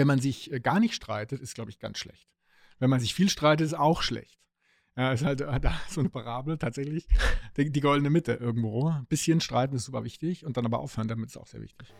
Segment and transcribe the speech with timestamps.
[0.00, 2.26] wenn man sich äh, gar nicht streitet, ist, glaube ich, ganz schlecht.
[2.78, 4.40] Wenn man sich viel streitet, ist auch schlecht.
[4.96, 7.06] Ja, ist halt da so eine Parabel tatsächlich.
[7.58, 8.88] Die, die goldene Mitte irgendwo.
[8.88, 11.92] Ein bisschen streiten ist super wichtig und dann aber aufhören damit ist auch sehr wichtig.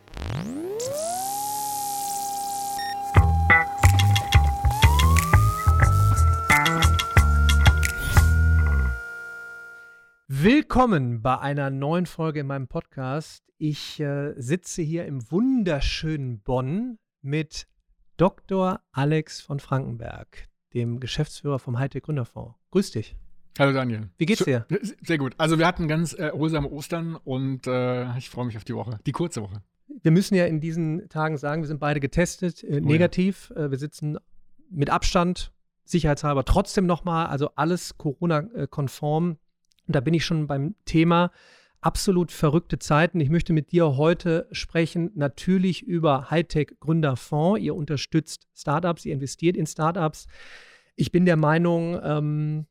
[10.27, 13.43] Willkommen bei einer neuen Folge in meinem Podcast.
[13.59, 17.67] Ich äh, sitze hier im wunderschönen Bonn mit
[18.21, 18.79] Dr.
[18.91, 22.53] Alex von Frankenberg, dem Geschäftsführer vom Hightech Gründerfonds.
[22.69, 23.15] Grüß dich.
[23.57, 24.11] Hallo Daniel.
[24.19, 24.67] Wie geht's dir?
[25.01, 25.33] Sehr gut.
[25.39, 28.99] Also wir hatten ganz äh, erholsame Ostern und äh, ich freue mich auf die Woche,
[29.07, 29.63] die kurze Woche.
[30.03, 33.51] Wir müssen ja in diesen Tagen sagen, wir sind beide getestet, äh, negativ.
[33.55, 33.65] Oh ja.
[33.65, 34.19] Äh, wir sitzen
[34.69, 35.51] mit Abstand,
[35.85, 39.29] sicherheitshalber trotzdem nochmal, also alles Corona-konform
[39.87, 41.31] und da bin ich schon beim Thema
[41.81, 43.19] absolut verrückte Zeiten.
[43.19, 47.59] Ich möchte mit dir heute sprechen, natürlich über Hightech Gründerfonds.
[47.59, 50.27] Ihr unterstützt Startups, ihr investiert in Startups.
[50.95, 52.65] Ich bin der Meinung, ähm,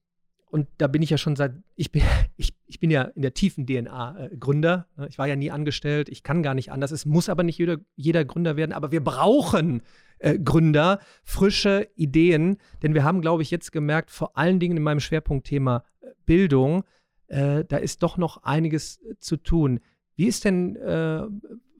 [0.50, 2.02] und da bin ich ja schon seit, ich bin,
[2.36, 4.86] ich, ich bin ja in der tiefen DNA äh, Gründer.
[5.08, 6.92] Ich war ja nie angestellt, ich kann gar nicht anders.
[6.92, 9.82] Es muss aber nicht jeder, jeder Gründer werden, aber wir brauchen
[10.18, 14.82] äh, Gründer, frische Ideen, denn wir haben, glaube ich, jetzt gemerkt, vor allen Dingen in
[14.82, 16.84] meinem Schwerpunktthema äh, Bildung,
[17.30, 19.80] äh, da ist doch noch einiges äh, zu tun.
[20.16, 21.22] Wie ist denn äh,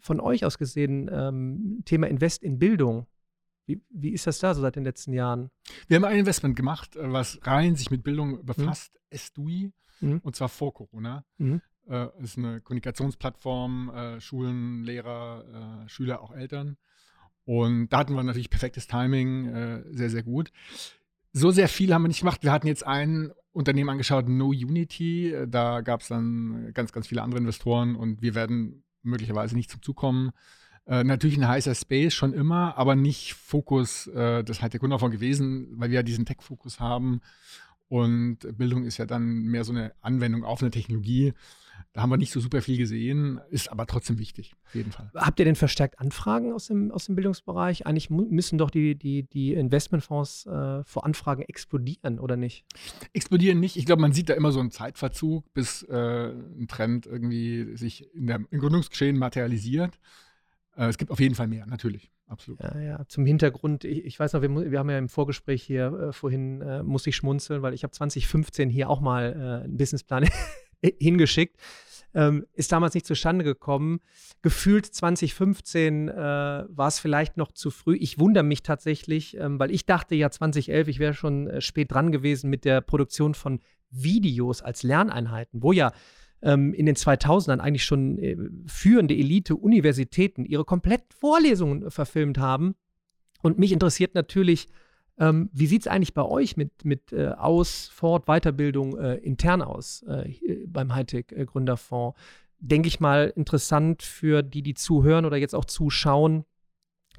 [0.00, 3.06] von euch aus gesehen ähm, Thema Invest in Bildung?
[3.66, 5.50] Wie, wie, ist das da so seit den letzten Jahren?
[5.88, 8.46] Wir haben ein Investment gemacht, äh, was rein sich mit Bildung mhm.
[8.46, 9.18] befasst, mhm.
[9.18, 10.20] SDUI, mhm.
[10.22, 11.24] und zwar vor Corona.
[11.38, 11.60] Mhm.
[11.88, 16.76] Äh, ist eine Kommunikationsplattform, äh, Schulen, Lehrer, äh, Schüler, auch Eltern.
[17.44, 20.52] Und da hatten wir natürlich perfektes Timing, sehr, sehr gut.
[21.32, 22.42] So sehr viel haben wir nicht gemacht.
[22.42, 25.34] Wir hatten jetzt ein Unternehmen angeschaut, No Unity.
[25.48, 29.82] Da gab es dann ganz, ganz viele andere Investoren und wir werden möglicherweise nicht zum
[29.82, 30.30] Zug kommen.
[30.86, 35.68] Äh, natürlich ein heißer Space schon immer, aber nicht Fokus äh, des Hightech Gründerfonds gewesen,
[35.72, 37.20] weil wir ja diesen Tech-Fokus haben.
[37.88, 41.32] Und Bildung ist ja dann mehr so eine Anwendung auf eine Technologie.
[41.92, 45.10] Da haben wir nicht so super viel gesehen, ist aber trotzdem wichtig, auf jeden Fall.
[45.14, 47.86] Habt ihr denn verstärkt Anfragen aus dem, aus dem Bildungsbereich?
[47.86, 52.64] Eigentlich müssen doch die, die, die Investmentfonds äh, vor Anfragen explodieren, oder nicht?
[53.12, 53.76] Explodieren nicht.
[53.76, 58.12] Ich glaube, man sieht da immer so einen Zeitverzug, bis äh, ein Trend irgendwie sich
[58.14, 59.98] in der, im Gründungsgeschehen materialisiert.
[60.76, 62.10] Äh, es gibt auf jeden Fall mehr, natürlich.
[62.30, 62.60] Absolut.
[62.60, 65.86] Ja, ja, zum Hintergrund, ich, ich weiß noch, wir, wir, haben ja im Vorgespräch hier
[65.86, 69.76] äh, vorhin, äh, muss ich schmunzeln, weil ich habe 2015 hier auch mal äh, einen
[69.76, 70.28] Businessplan
[70.82, 71.56] hingeschickt.
[72.12, 74.00] Ähm, ist damals nicht zustande gekommen.
[74.42, 77.96] Gefühlt 2015 äh, war es vielleicht noch zu früh.
[77.96, 81.92] Ich wundere mich tatsächlich, ähm, weil ich dachte ja 2011, ich wäre schon äh, spät
[81.92, 83.60] dran gewesen mit der Produktion von
[83.90, 85.92] Videos als Lerneinheiten, wo ja
[86.42, 88.36] ähm, in den 2000ern eigentlich schon äh,
[88.66, 92.74] führende Elite-Universitäten ihre komplett Vorlesungen verfilmt haben.
[93.42, 94.68] Und mich interessiert natürlich,
[95.20, 99.60] ähm, wie sieht es eigentlich bei euch mit, mit äh, Aus-, Fort-, Weiterbildung äh, intern
[99.60, 100.32] aus äh,
[100.66, 102.18] beim Hightech-Gründerfonds?
[102.58, 106.44] Denke ich mal interessant für die, die zuhören oder jetzt auch zuschauen,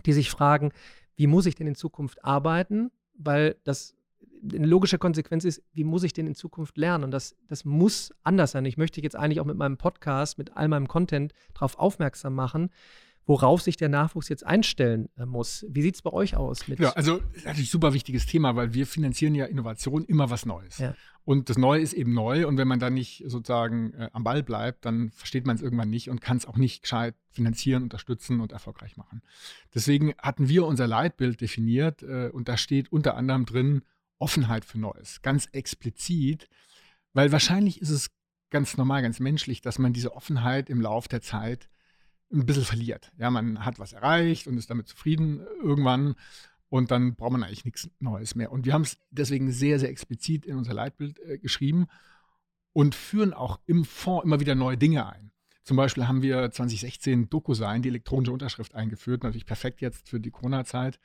[0.05, 0.71] die sich fragen,
[1.15, 2.89] wie muss ich denn in Zukunft arbeiten?
[3.13, 3.95] Weil das
[4.43, 7.03] eine logische Konsequenz ist, wie muss ich denn in Zukunft lernen?
[7.03, 8.65] Und das, das muss anders sein.
[8.65, 12.71] Ich möchte jetzt eigentlich auch mit meinem Podcast, mit all meinem Content darauf aufmerksam machen,
[13.25, 15.65] worauf sich der Nachwuchs jetzt einstellen äh, muss.
[15.69, 16.65] Wie sieht es bei euch aus?
[16.67, 20.79] ja, also natürlich super wichtiges Thema, weil wir finanzieren ja Innovation immer was Neues.
[20.79, 20.95] Ja.
[21.23, 24.41] Und das Neue ist eben neu und wenn man da nicht sozusagen äh, am Ball
[24.41, 28.41] bleibt, dann versteht man es irgendwann nicht und kann es auch nicht gescheit finanzieren, unterstützen
[28.41, 29.21] und erfolgreich machen.
[29.73, 33.83] Deswegen hatten wir unser Leitbild definiert äh, und da steht unter anderem drin
[34.17, 36.49] Offenheit für Neues, ganz explizit,
[37.13, 38.09] weil wahrscheinlich ist es
[38.49, 41.69] ganz normal, ganz menschlich, dass man diese Offenheit im Laufe der Zeit
[42.31, 43.11] ein bisschen verliert.
[43.17, 46.15] Ja, man hat was erreicht und ist damit zufrieden irgendwann
[46.69, 48.51] und dann braucht man eigentlich nichts Neues mehr.
[48.51, 51.87] Und wir haben es deswegen sehr, sehr explizit in unser Leitbild äh, geschrieben
[52.73, 55.31] und führen auch im Fonds immer wieder neue Dinge ein.
[55.63, 60.31] Zum Beispiel haben wir 2016 DocuSign, die elektronische Unterschrift, eingeführt, natürlich perfekt jetzt für die
[60.31, 60.99] Corona-Zeit.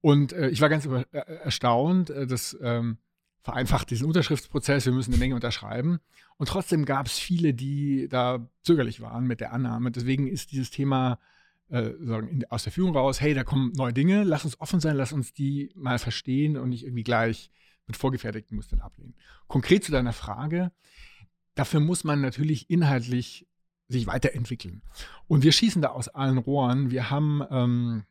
[0.00, 2.98] Und äh, ich war ganz über, äh, erstaunt, äh, das ähm,
[3.44, 6.00] vereinfacht diesen Unterschriftsprozess, wir müssen eine Menge unterschreiben.
[6.38, 9.90] Und trotzdem gab es viele, die da zögerlich waren mit der Annahme.
[9.90, 11.18] Deswegen ist dieses Thema
[11.68, 14.96] äh, in, aus der Führung raus, hey, da kommen neue Dinge, lass uns offen sein,
[14.96, 17.50] lass uns die mal verstehen und nicht irgendwie gleich
[17.86, 19.14] mit vorgefertigten Mustern ablehnen.
[19.46, 20.72] Konkret zu deiner Frage,
[21.54, 23.46] dafür muss man natürlich inhaltlich
[23.88, 24.80] sich weiterentwickeln.
[25.28, 26.90] Und wir schießen da aus allen Rohren.
[26.90, 28.04] Wir haben, ähm,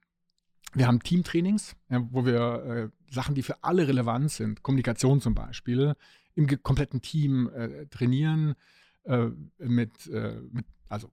[0.73, 5.95] wir haben Teamtrainings, wo wir äh, Sachen, die für alle relevant sind, Kommunikation zum Beispiel,
[6.35, 8.55] im kompletten Team äh, trainieren,
[9.03, 9.27] äh,
[9.59, 11.11] mit, äh, mit, also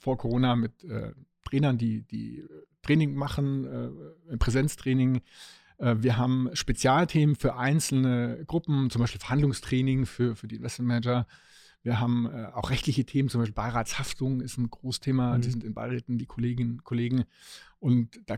[0.00, 1.12] vor Corona mit äh,
[1.44, 2.44] Trainern, die, die
[2.82, 3.64] Training machen,
[4.30, 5.20] äh, Präsenztraining.
[5.78, 11.26] Wir haben Spezialthemen für einzelne Gruppen, zum Beispiel Verhandlungstraining für, für die Investmentmanager.
[11.82, 15.36] Wir haben auch rechtliche Themen, zum Beispiel Beiratshaftung ist ein Großthema.
[15.36, 15.42] Mhm.
[15.42, 17.24] Die sind in Beiräten die Kolleginnen und Kollegen.
[17.80, 18.36] Und da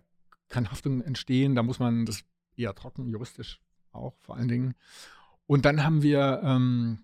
[0.55, 1.55] kann Haftung entstehen.
[1.55, 2.25] Da muss man das
[2.57, 3.61] eher trocken, juristisch
[3.93, 4.75] auch vor allen Dingen.
[5.47, 7.01] Und dann haben wir ähm,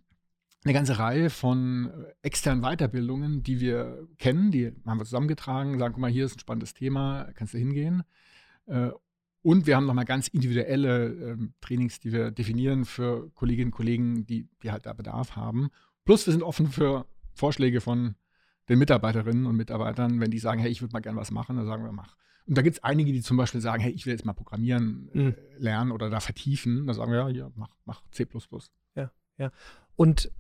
[0.64, 5.94] eine ganze Reihe von äh, externen Weiterbildungen, die wir kennen, die haben wir zusammengetragen, sagen,
[5.94, 8.02] guck mal, hier ist ein spannendes Thema, kannst du hingehen.
[8.67, 8.91] Äh,
[9.43, 14.26] und wir haben nochmal ganz individuelle ähm, Trainings, die wir definieren für Kolleginnen und Kollegen,
[14.26, 15.70] die, die halt da Bedarf haben.
[16.05, 18.17] Plus wir sind offen für Vorschläge von
[18.69, 21.67] den Mitarbeiterinnen und Mitarbeitern, wenn die sagen, hey, ich würde mal gerne was machen, dann
[21.67, 22.17] sagen wir, mach.
[22.50, 25.08] Und da gibt es einige, die zum Beispiel sagen, hey, ich will jetzt mal Programmieren
[25.14, 25.35] äh, mhm.
[25.56, 26.85] lernen oder da vertiefen.
[26.88, 28.26] Da sagen wir, ja, ja mach, mach C.
[28.97, 29.52] Ja, ja.
[29.94, 30.32] Und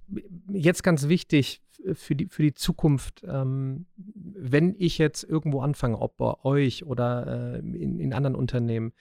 [0.48, 1.62] jetzt ganz wichtig
[1.92, 7.54] für die, für die Zukunft, ähm, wenn ich jetzt irgendwo anfange, ob bei euch oder
[7.54, 8.92] äh, in, in anderen Unternehmen,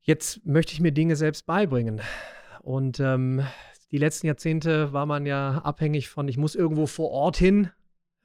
[0.00, 2.00] jetzt möchte ich mir Dinge selbst beibringen.
[2.62, 3.42] Und ähm,
[3.90, 7.68] die letzten Jahrzehnte war man ja abhängig von, ich muss irgendwo vor Ort hin,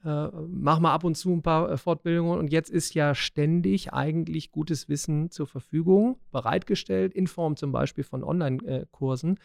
[0.04, 2.38] äh, mach mal ab und zu ein paar äh, Fortbildungen.
[2.38, 8.04] Und jetzt ist ja ständig eigentlich gutes Wissen zur Verfügung, bereitgestellt, in Form zum Beispiel
[8.04, 9.38] von Online-Kursen.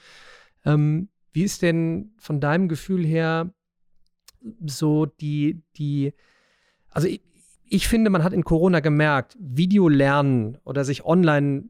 [0.66, 3.54] Ähm, wie ist denn von deinem Gefühl her
[4.66, 6.14] so die, die,
[6.90, 7.22] also ich,
[7.66, 11.70] ich finde, man hat in Corona gemerkt, Videolernen oder sich online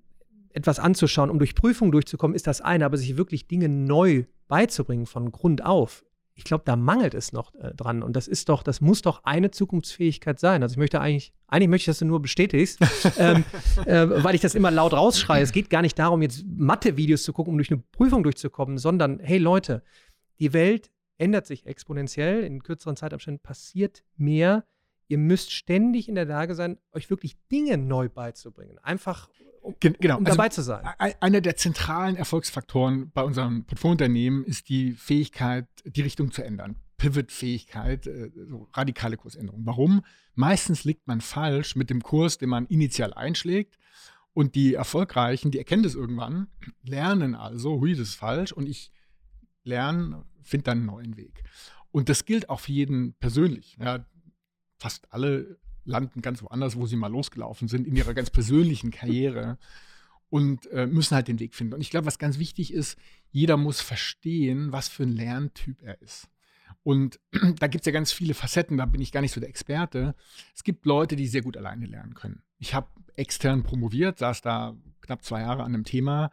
[0.52, 5.06] etwas anzuschauen, um durch Prüfungen durchzukommen, ist das eine, aber sich wirklich Dinge neu beizubringen
[5.06, 6.04] von Grund auf,
[6.40, 8.02] ich glaube, da mangelt es noch äh, dran.
[8.02, 10.64] Und das ist doch, das muss doch eine Zukunftsfähigkeit sein.
[10.64, 12.80] Also ich möchte eigentlich, eigentlich möchte ich, dass du nur bestätigst,
[13.18, 13.44] ähm,
[13.86, 15.44] äh, weil ich das immer laut rausschreie.
[15.44, 19.20] Es geht gar nicht darum, jetzt Mathe-Videos zu gucken, um durch eine Prüfung durchzukommen, sondern,
[19.20, 19.84] hey Leute,
[20.40, 24.64] die Welt ändert sich exponentiell, in kürzeren Zeitabständen passiert mehr.
[25.10, 28.80] Ihr müsst ständig in der Lage sein, euch wirklich Dinge neu beizubringen.
[28.80, 29.28] Einfach
[29.62, 30.18] um, genau.
[30.18, 30.86] um dabei also, zu sein.
[30.98, 36.78] Einer der zentralen Erfolgsfaktoren bei unserem Portfoliounternehmen ist die Fähigkeit, die Richtung zu ändern.
[36.98, 39.66] Pivot-Fähigkeit, äh, so radikale Kursänderungen.
[39.66, 40.04] Warum?
[40.36, 43.78] Meistens liegt man falsch mit dem Kurs, den man initial einschlägt.
[44.34, 46.48] Und die Erfolgreichen, die erkennen das irgendwann,
[46.84, 48.52] lernen also, hui, das ist falsch.
[48.52, 48.92] Und ich
[49.64, 51.44] lerne, finde dann einen neuen Weg.
[51.92, 53.78] Und das gilt auch für jeden persönlich.
[53.80, 54.06] Ja,
[54.78, 55.58] fast alle
[55.90, 59.58] landen ganz woanders, wo sie mal losgelaufen sind, in ihrer ganz persönlichen Karriere
[60.30, 61.74] und äh, müssen halt den Weg finden.
[61.74, 62.98] Und ich glaube, was ganz wichtig ist,
[63.32, 66.30] jeder muss verstehen, was für ein Lerntyp er ist.
[66.84, 67.20] Und
[67.60, 70.16] da gibt es ja ganz viele Facetten, da bin ich gar nicht so der Experte.
[70.56, 72.44] Es gibt Leute, die sehr gut alleine lernen können.
[72.58, 76.32] Ich habe extern promoviert, saß da knapp zwei Jahre an einem Thema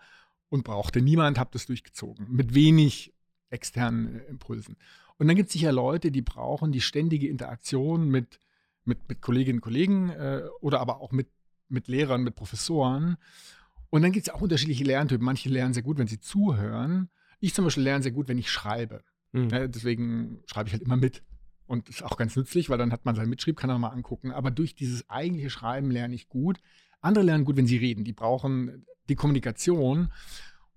[0.49, 3.15] und brauchte niemand, habe das durchgezogen, mit wenig
[3.51, 4.77] externen äh, Impulsen.
[5.19, 8.39] Und dann gibt es sicher Leute, die brauchen die ständige Interaktion mit
[8.87, 11.29] mit, mit Kolleginnen und Kollegen äh, oder aber auch mit,
[11.69, 13.17] mit Lehrern, mit Professoren.
[13.91, 15.25] Und dann gibt es auch unterschiedliche Lerntypen.
[15.25, 17.09] Manche lernen sehr gut, wenn sie zuhören.
[17.41, 19.03] Ich zum Beispiel lerne sehr gut, wenn ich schreibe.
[19.33, 19.49] Mhm.
[19.51, 21.23] Ja, deswegen schreibe ich halt immer mit.
[21.67, 23.89] Und das ist auch ganz nützlich, weil dann hat man seinen Mitschrieb, kann er mal
[23.89, 24.31] angucken.
[24.31, 26.59] Aber durch dieses eigentliche Schreiben lerne ich gut.
[27.01, 28.05] Andere lernen gut, wenn sie reden.
[28.05, 30.13] Die brauchen die Kommunikation.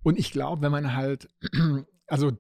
[0.04, 1.30] Und ich glaube, wenn man halt,
[2.08, 2.32] also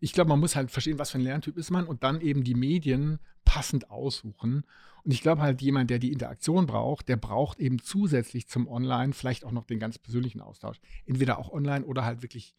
[0.00, 2.44] ich glaube, man muss halt verstehen, was für ein Lerntyp ist man und dann eben
[2.44, 3.18] die Medien
[3.48, 4.62] passend aussuchen.
[5.04, 9.14] Und ich glaube halt, jemand, der die Interaktion braucht, der braucht eben zusätzlich zum Online
[9.14, 10.78] vielleicht auch noch den ganz persönlichen Austausch.
[11.06, 12.54] Entweder auch online oder halt wirklich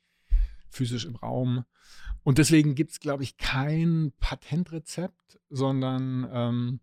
[0.67, 1.63] physisch im Raum.
[2.23, 6.79] Und deswegen gibt es, glaube ich, kein Patentrezept, sondern ähm,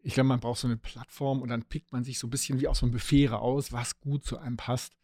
[0.00, 2.58] ich glaube, man braucht so eine Plattform und dann pickt man sich so ein bisschen
[2.58, 4.96] wie aus so einem Buffet raus, was gut zu einem passt.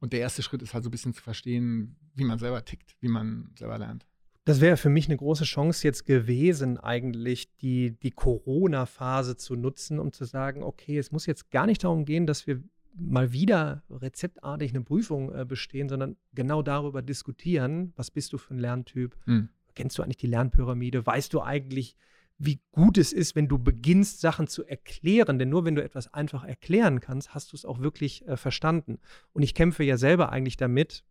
[0.00, 2.94] Und der erste Schritt ist halt so ein bisschen zu verstehen, wie man selber tickt,
[3.00, 4.06] wie man selber lernt.
[4.44, 9.98] Das wäre für mich eine große Chance jetzt gewesen, eigentlich die, die Corona-Phase zu nutzen,
[9.98, 12.62] um zu sagen, okay, es muss jetzt gar nicht darum gehen, dass wir
[12.94, 18.54] mal wieder rezeptartig eine Prüfung äh, bestehen, sondern genau darüber diskutieren, was bist du für
[18.54, 19.16] ein Lerntyp?
[19.26, 19.48] Mhm.
[19.74, 21.04] Kennst du eigentlich die Lernpyramide?
[21.04, 21.96] Weißt du eigentlich,
[22.38, 25.38] wie gut es ist, wenn du beginnst, Sachen zu erklären?
[25.38, 28.98] Denn nur wenn du etwas einfach erklären kannst, hast du es auch wirklich äh, verstanden.
[29.32, 31.02] Und ich kämpfe ja selber eigentlich damit,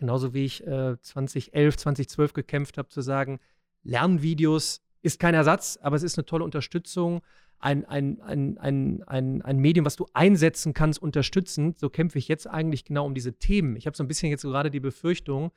[0.00, 3.38] Genauso wie ich äh, 2011, 2012 gekämpft habe, zu sagen,
[3.82, 7.20] Lernvideos ist kein Ersatz, aber es ist eine tolle Unterstützung,
[7.58, 11.78] ein, ein, ein, ein, ein, ein Medium, was du einsetzen kannst, unterstützend.
[11.78, 13.76] So kämpfe ich jetzt eigentlich genau um diese Themen.
[13.76, 15.52] Ich habe so ein bisschen jetzt gerade die Befürchtung,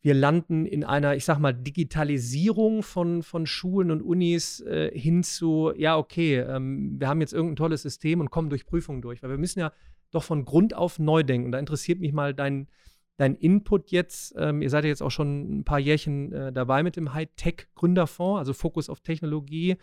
[0.00, 5.22] wir landen in einer, ich sag mal, Digitalisierung von, von Schulen und Unis äh, hin
[5.22, 9.22] zu, ja, okay, ähm, wir haben jetzt irgendein tolles System und kommen durch Prüfungen durch.
[9.22, 9.72] Weil wir müssen ja
[10.12, 11.52] doch von Grund auf neu denken.
[11.52, 12.68] Da interessiert mich mal dein,
[13.16, 14.34] dein Input jetzt?
[14.36, 18.38] Ähm, ihr seid ja jetzt auch schon ein paar Jährchen äh, dabei mit dem Hightech-Gründerfonds,
[18.38, 19.76] also Fokus auf Technologie.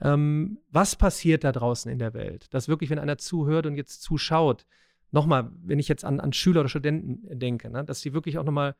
[0.00, 2.52] Ähm, was passiert da draußen in der Welt?
[2.52, 4.66] Dass wirklich, wenn einer zuhört und jetzt zuschaut,
[5.10, 8.44] nochmal, wenn ich jetzt an, an Schüler oder Studenten denke, ne, dass sie wirklich auch
[8.44, 8.74] nochmal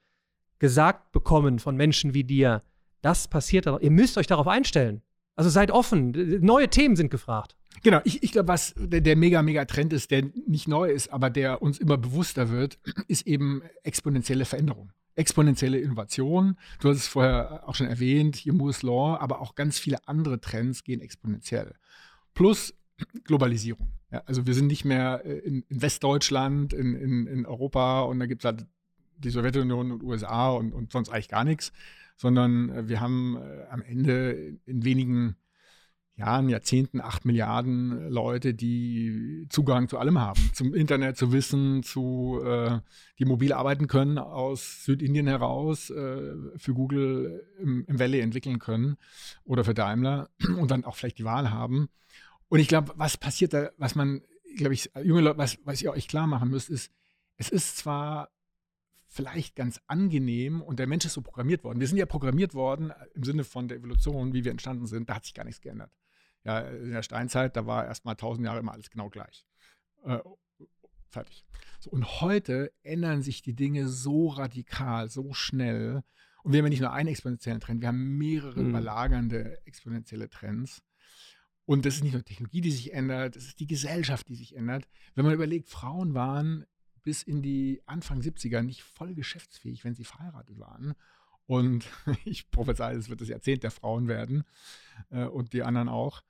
[0.58, 2.62] gesagt bekommen von Menschen wie dir,
[3.00, 3.78] das passiert da.
[3.78, 5.02] Ihr müsst euch darauf einstellen.
[5.37, 6.12] Also seid offen.
[6.41, 7.57] Neue Themen sind gefragt.
[7.83, 11.12] Genau, ich, ich glaube, was der, der, mega, mega Trend ist, der nicht neu ist,
[11.12, 14.93] aber der uns immer bewusster wird, ist eben exponentielle Veränderung.
[15.17, 16.57] Exponentielle Innovation.
[16.81, 20.41] Du hast es vorher auch schon erwähnt, hier Moore's Law, aber auch ganz viele andere
[20.41, 21.75] Trends gehen exponentiell.
[22.33, 22.75] Plus
[23.25, 23.93] Globalisierung.
[24.11, 28.21] Ja, also wir sind nicht mehr äh, in, in Westdeutschland, in, in, in, Europa und
[28.21, 28.67] da gibt es halt
[29.19, 31.73] die Sowjetunion und USA und, und sonst eigentlich gar nichts,
[32.16, 35.37] sondern äh, wir haben äh, am Ende in wenigen
[36.16, 42.40] Jahren, Jahrzehnten acht Milliarden Leute, die Zugang zu allem haben, zum Internet, zu Wissen, zu
[42.44, 42.78] äh,
[43.18, 48.97] die mobil arbeiten können aus Südindien heraus, äh, für Google im, im Valley entwickeln können
[49.44, 51.88] oder für Daimler und dann auch vielleicht die Wahl haben.
[52.49, 54.23] Und ich glaube, was passiert da, was man,
[54.56, 56.92] glaube ich, junge Leute, was, was ihr euch klar machen müsst, ist,
[57.37, 58.30] es ist zwar
[59.14, 61.78] vielleicht ganz angenehm und der Mensch ist so programmiert worden.
[61.78, 65.14] Wir sind ja programmiert worden im Sinne von der Evolution, wie wir entstanden sind, da
[65.14, 65.92] hat sich gar nichts geändert.
[66.42, 69.47] Ja, in der Steinzeit, da war erst mal tausend Jahre immer alles genau gleich.
[70.04, 70.18] Äh,
[71.11, 71.47] fertig.
[71.78, 76.02] So, und heute ändern sich die Dinge so radikal, so schnell.
[76.42, 78.71] Und wir haben ja nicht nur einen exponentiellen Trend, wir haben mehrere mhm.
[78.71, 80.83] überlagernde exponentielle Trends.
[81.66, 84.56] Und das ist nicht nur Technologie, die sich ändert, das ist die Gesellschaft, die sich
[84.56, 84.87] ändert.
[85.14, 86.66] Wenn man überlegt, Frauen waren
[87.04, 90.94] bis in die Anfang 70er nicht voll geschäftsfähig, wenn sie verheiratet waren.
[91.46, 91.87] Und
[92.25, 94.44] ich prophezei, es wird das Jahrzehnt der Frauen werden
[95.11, 96.23] äh, und die anderen auch.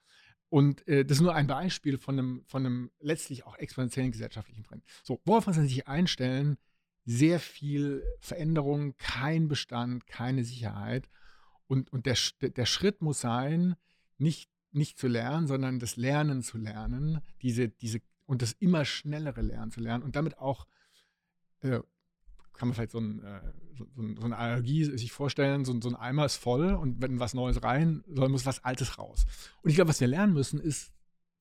[0.50, 4.64] Und äh, das ist nur ein Beispiel von einem, von einem letztlich auch exponentiellen gesellschaftlichen
[4.64, 4.84] Trend.
[5.02, 6.58] So, worauf muss man sich einstellen?
[7.06, 11.08] Sehr viel Veränderung, kein Bestand, keine Sicherheit.
[11.66, 13.76] Und, und der, der Schritt muss sein,
[14.18, 19.42] nicht, nicht zu lernen, sondern das Lernen zu lernen, diese, diese und das immer schnellere
[19.42, 20.66] Lernen zu lernen und damit auch,
[21.60, 21.80] äh,
[22.52, 23.40] kann man vielleicht so, ein, äh,
[23.76, 27.34] so, so, eine Allergie sich vorstellen, so, so, ein Eimer ist voll und wenn was
[27.34, 29.26] Neues rein soll, muss was Altes raus.
[29.62, 30.92] Und ich glaube, was wir lernen müssen, ist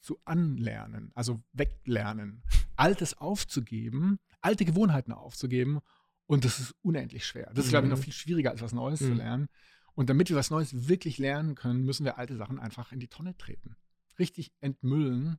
[0.01, 2.43] zu anlernen, also weglernen,
[2.75, 5.79] Altes aufzugeben, alte Gewohnheiten aufzugeben
[6.25, 7.51] und das ist unendlich schwer.
[7.53, 8.03] Das ist, glaube ich, noch mhm.
[8.03, 9.05] viel schwieriger, als was Neues mhm.
[9.05, 9.49] zu lernen.
[9.95, 13.07] Und damit wir was Neues wirklich lernen können, müssen wir alte Sachen einfach in die
[13.07, 13.75] Tonne treten.
[14.17, 15.37] Richtig entmüllen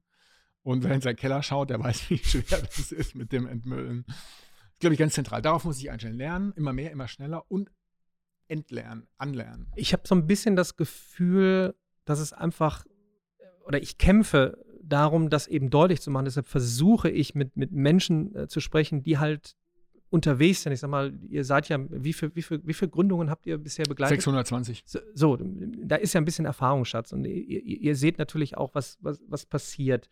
[0.64, 4.04] und wer in seinen Keller schaut, der weiß, wie schwer das ist mit dem Entmüllen.
[4.06, 5.42] Das ist, glaube ich, ganz zentral.
[5.42, 6.16] Darauf muss ich einstellen.
[6.16, 7.71] Lernen, immer mehr, immer schneller und
[8.49, 9.68] entlernen, anlernen.
[9.76, 12.85] Ich habe so ein bisschen das Gefühl, dass es einfach,
[13.64, 16.25] oder ich kämpfe darum, das eben deutlich zu machen.
[16.26, 19.56] Deshalb versuche ich mit, mit Menschen äh, zu sprechen, die halt
[20.11, 20.73] unterwegs sind.
[20.73, 23.59] Ich sag mal, ihr seid ja, wie viele wie viel, wie viel Gründungen habt ihr
[23.59, 24.16] bisher begleitet?
[24.18, 24.85] 620.
[24.87, 28.99] So, so da ist ja ein bisschen Erfahrungsschatz und ihr, ihr seht natürlich auch, was,
[29.00, 30.09] was, was passiert.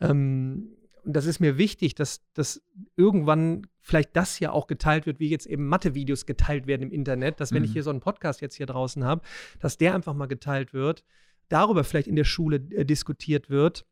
[0.00, 2.62] Ähm, und das ist mir wichtig, dass, dass
[2.96, 7.40] irgendwann vielleicht das ja auch geteilt wird, wie jetzt eben Mathe-Videos geteilt werden im Internet,
[7.40, 7.74] dass wenn ich mhm.
[7.74, 9.22] hier so einen Podcast jetzt hier draußen habe,
[9.60, 11.04] dass der einfach mal geteilt wird,
[11.48, 13.86] darüber vielleicht in der Schule äh, diskutiert wird,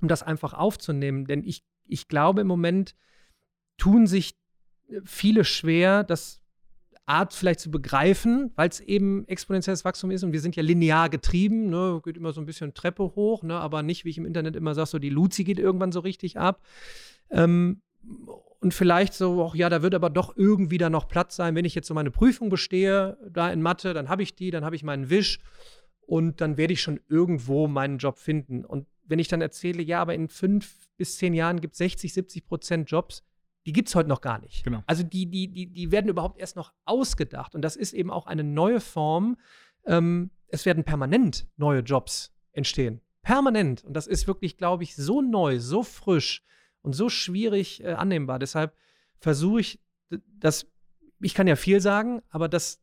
[0.00, 1.26] um das einfach aufzunehmen.
[1.26, 2.94] Denn ich, ich glaube, im Moment
[3.78, 4.38] tun sich
[4.88, 6.41] äh, viele schwer, das
[7.06, 11.08] Art vielleicht zu begreifen, weil es eben exponentielles Wachstum ist und wir sind ja linear
[11.08, 14.26] getrieben, ne, geht immer so ein bisschen Treppe hoch, ne, aber nicht, wie ich im
[14.26, 16.62] Internet immer sage, so die Luzi geht irgendwann so richtig ab.
[17.30, 17.82] Ähm,
[18.60, 21.64] und vielleicht so, ach ja, da wird aber doch irgendwie da noch Platz sein, wenn
[21.64, 24.76] ich jetzt so meine Prüfung bestehe, da in Mathe, dann habe ich die, dann habe
[24.76, 25.40] ich meinen Wisch
[26.06, 28.64] und dann werde ich schon irgendwo meinen Job finden.
[28.64, 32.12] Und wenn ich dann erzähle, ja, aber in fünf bis zehn Jahren gibt es 60,
[32.12, 33.24] 70 Prozent Jobs,
[33.66, 34.64] die gibt es heute noch gar nicht.
[34.64, 34.82] Genau.
[34.86, 37.54] Also die, die, die, die werden überhaupt erst noch ausgedacht.
[37.54, 39.36] Und das ist eben auch eine neue Form.
[39.86, 43.00] Ähm, es werden permanent neue Jobs entstehen.
[43.22, 43.84] Permanent.
[43.84, 46.42] Und das ist wirklich, glaube ich, so neu, so frisch
[46.82, 48.38] und so schwierig äh, annehmbar.
[48.38, 48.74] Deshalb
[49.20, 50.66] versuche ich, das,
[51.20, 52.80] ich kann ja viel sagen, aber das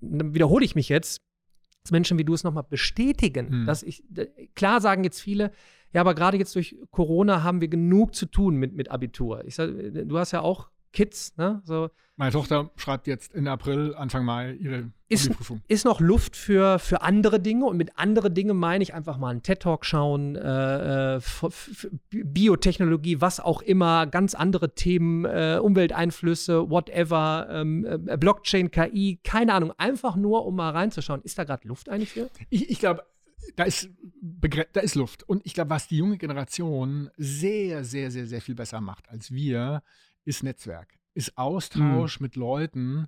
[0.00, 1.22] wiederhole ich mich jetzt,
[1.82, 3.50] dass Menschen wie du es nochmal bestätigen.
[3.50, 3.66] Hm.
[3.66, 4.04] Dass ich,
[4.54, 5.50] klar sagen jetzt viele,
[5.94, 9.44] ja, aber gerade jetzt durch Corona haben wir genug zu tun mit, mit Abitur.
[9.46, 11.62] Ich sag, du hast ja auch Kids, ne?
[11.64, 11.90] So.
[12.16, 15.60] Meine Tochter schreibt jetzt in April, Anfang Mai ihre ist, Prüfung.
[15.66, 19.30] Ist noch Luft für, für andere Dinge und mit andere Dinge meine ich einfach mal
[19.30, 21.20] einen TED-Talk schauen, äh, äh
[22.10, 29.52] Biotechnologie, was auch immer, ganz andere Themen, äh, Umwelteinflüsse, whatever, ähm, äh, Blockchain, KI, keine
[29.52, 31.22] Ahnung, einfach nur, um mal reinzuschauen.
[31.22, 32.30] Ist da gerade Luft eigentlich für?
[32.48, 33.02] Ich, ich glaube,
[33.56, 33.88] da ist,
[34.72, 35.22] da ist Luft.
[35.24, 39.30] Und ich glaube, was die junge Generation sehr, sehr, sehr, sehr viel besser macht als
[39.30, 39.82] wir,
[40.24, 42.24] ist Netzwerk, ist Austausch mhm.
[42.24, 43.06] mit Leuten,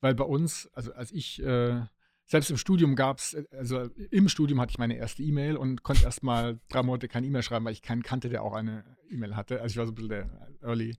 [0.00, 1.82] weil bei uns, also als ich äh,
[2.26, 6.04] selbst im Studium gab es, also im Studium hatte ich meine erste E-Mail und konnte
[6.04, 9.36] erst mal drei Monate keine E-Mail schreiben, weil ich keinen kannte, der auch eine E-Mail
[9.36, 9.60] hatte.
[9.60, 10.96] Also ich war so ein bisschen der Early.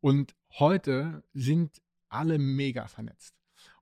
[0.00, 3.34] Und heute sind alle mega vernetzt.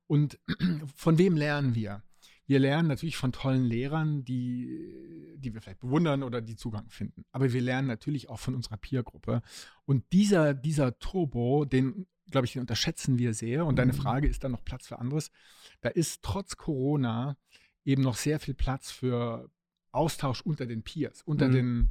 [0.07, 0.39] Und
[0.95, 2.03] von wem lernen wir?
[2.47, 7.25] Wir lernen natürlich von tollen Lehrern, die, die wir vielleicht bewundern oder die Zugang finden.
[7.33, 9.43] Aber wir lernen natürlich auch von unserer Peergruppe.
[9.85, 13.67] Und dieser, dieser Turbo, den, glaube ich, den unterschätzen wir sehr.
[13.67, 13.97] Und deine mhm.
[13.97, 15.33] Frage, ist da noch Platz für anderes?
[15.81, 17.37] Da ist trotz Corona
[17.85, 19.51] eben noch sehr viel Platz für
[19.91, 21.53] Austausch unter den Peers, unter mhm.
[21.53, 21.91] den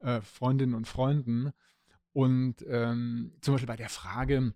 [0.00, 1.50] äh, Freundinnen und Freunden.
[2.12, 4.54] Und ähm, zum Beispiel bei der Frage,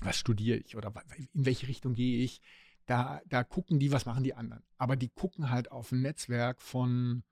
[0.00, 2.40] was studiere ich oder in welche Richtung gehe ich,
[2.88, 4.62] da, da gucken die, was machen die anderen.
[4.78, 7.22] Aber die gucken halt auf ein Netzwerk von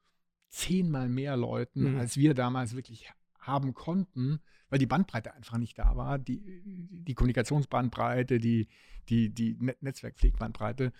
[0.51, 1.99] zehnmal mehr Leuten, mhm.
[1.99, 3.11] als wir damals wirklich
[3.41, 8.69] haben konnten, weil die Bandbreite einfach nicht da war, die, die Kommunikationsbandbreite, die,
[9.09, 10.93] die, die Netzwerkpflegbandbreite.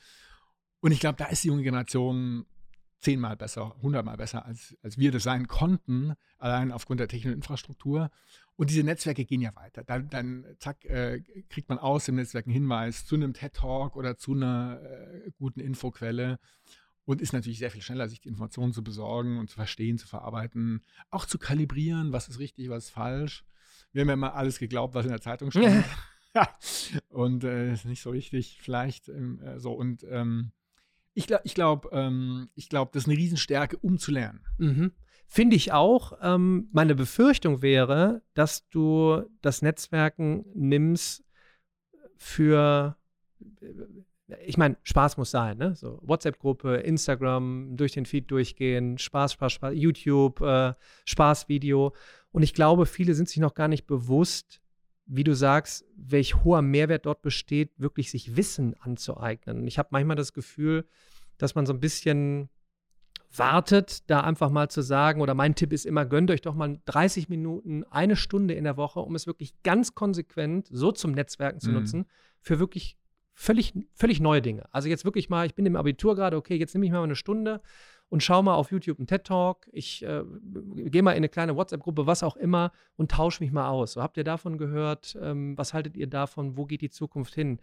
[0.81, 2.47] Und ich glaube, da ist die junge Generation
[3.01, 8.11] zehnmal besser, hundertmal besser, als, als wir das sein konnten, allein aufgrund der technischen Infrastruktur.
[8.57, 9.85] Und diese Netzwerke gehen ja weiter.
[9.85, 11.21] Dann, dann zack, äh,
[11.51, 15.61] kriegt man aus dem Netzwerk einen Hinweis zu einem TED-Talk oder zu einer äh, guten
[15.61, 16.39] Infoquelle
[17.05, 20.07] und ist natürlich sehr viel schneller, sich die Informationen zu besorgen und zu verstehen, zu
[20.07, 23.45] verarbeiten, auch zu kalibrieren, was ist richtig, was ist falsch.
[23.93, 25.85] Wir haben ja mal alles geglaubt, was in der Zeitung steht.
[27.09, 29.73] und äh, ist nicht so richtig, vielleicht ähm, äh, so.
[29.73, 30.53] Und ähm,
[31.15, 34.45] ich glaube, ich glaube, ähm, ich glaube, das ist eine Riesenstärke, um zu lernen.
[34.59, 34.93] Mhm.
[35.29, 36.13] Finde ich auch.
[36.23, 41.25] Ähm, meine Befürchtung wäre, dass du das Netzwerken nimmst
[42.17, 42.97] für,
[43.61, 45.75] äh, ich meine, Spaß muss sein, ne?
[45.75, 51.95] So WhatsApp-Gruppe, Instagram, durch den Feed durchgehen, Spaß, Spaß, Spaß, YouTube, äh, Spaßvideo.
[52.31, 54.61] Und ich glaube, viele sind sich noch gar nicht bewusst,
[55.07, 59.67] wie du sagst, welch hoher Mehrwert dort besteht, wirklich sich Wissen anzueignen.
[59.67, 60.89] Ich habe manchmal das Gefühl,
[61.39, 62.49] dass man so ein bisschen
[63.39, 66.79] wartet, da einfach mal zu sagen, oder mein Tipp ist immer, gönnt euch doch mal
[66.87, 71.61] 30 Minuten, eine Stunde in der Woche, um es wirklich ganz konsequent so zum Netzwerken
[71.61, 71.75] zu mhm.
[71.75, 72.07] nutzen,
[72.41, 72.97] für wirklich
[73.33, 74.65] völlig, völlig neue Dinge.
[74.73, 77.17] Also jetzt wirklich mal, ich bin im Abitur gerade, okay, jetzt nehme ich mal eine
[77.17, 77.61] Stunde
[78.09, 79.69] und schau mal auf YouTube einen TED-Talk.
[79.73, 80.23] Ich äh,
[80.75, 83.93] gehe mal in eine kleine WhatsApp-Gruppe, was auch immer, und tausche mich mal aus.
[83.93, 85.19] So, habt ihr davon gehört?
[85.21, 86.57] Ähm, was haltet ihr davon?
[86.57, 87.61] Wo geht die Zukunft hin?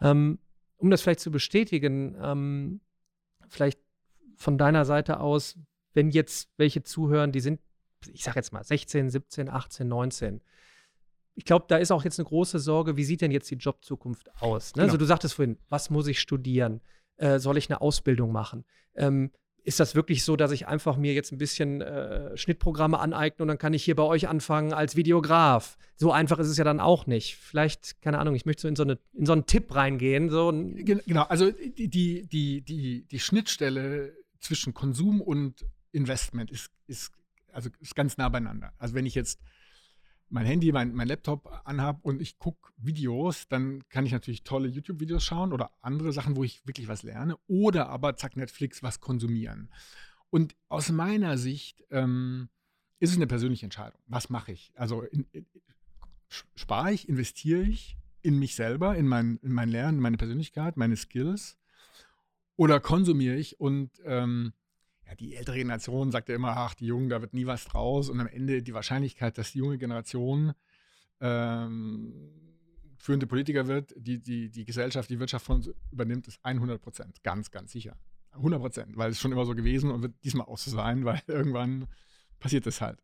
[0.00, 0.38] Ähm,
[0.78, 2.80] um das vielleicht zu bestätigen, ähm,
[3.48, 3.80] vielleicht
[4.42, 5.58] von deiner Seite aus,
[5.94, 7.60] wenn jetzt welche zuhören, die sind,
[8.12, 10.40] ich sage jetzt mal 16, 17, 18, 19.
[11.34, 14.30] Ich glaube, da ist auch jetzt eine große Sorge, wie sieht denn jetzt die Jobzukunft
[14.40, 14.42] aus?
[14.42, 14.48] Ne?
[14.50, 14.84] Also genau.
[14.84, 16.80] Also du sagtest vorhin, was muss ich studieren?
[17.16, 18.64] Äh, soll ich eine Ausbildung machen?
[18.94, 19.30] Ähm,
[19.64, 23.48] ist das wirklich so, dass ich einfach mir jetzt ein bisschen äh, Schnittprogramme aneigne und
[23.48, 25.78] dann kann ich hier bei euch anfangen als Videograf?
[25.94, 27.36] So einfach ist es ja dann auch nicht.
[27.36, 30.30] Vielleicht, keine Ahnung, ich möchte so in so, eine, in so einen Tipp reingehen.
[30.30, 37.12] So genau, also die, die, die, die Schnittstelle zwischen Konsum und Investment ist, ist,
[37.52, 38.72] also ist ganz nah beieinander.
[38.78, 39.40] Also wenn ich jetzt
[40.28, 44.68] mein Handy, mein, mein Laptop anhabe und ich gucke Videos, dann kann ich natürlich tolle
[44.68, 47.36] YouTube-Videos schauen oder andere Sachen, wo ich wirklich was lerne.
[47.46, 49.70] Oder aber, zack, Netflix, was konsumieren.
[50.30, 52.48] Und aus meiner Sicht ähm,
[52.98, 54.00] ist es eine persönliche Entscheidung.
[54.06, 54.72] Was mache ich?
[54.74, 55.46] Also in, in,
[56.54, 60.78] spare ich, investiere ich in mich selber, in mein, in mein Lernen, in meine Persönlichkeit,
[60.78, 61.58] meine Skills?
[62.56, 64.52] Oder konsumiere ich und ähm,
[65.06, 68.08] ja, die ältere Generation sagt ja immer, ach, die Jungen, da wird nie was draus.
[68.08, 70.52] Und am Ende die Wahrscheinlichkeit, dass die junge Generation
[71.20, 72.12] ähm,
[72.98, 77.22] führende Politiker wird, die, die die Gesellschaft, die Wirtschaft von uns übernimmt, ist 100 Prozent.
[77.22, 77.96] Ganz, ganz sicher.
[78.32, 81.20] 100 Prozent, weil es schon immer so gewesen und wird diesmal auch so sein, weil
[81.26, 81.88] irgendwann
[82.42, 83.02] passiert das halt.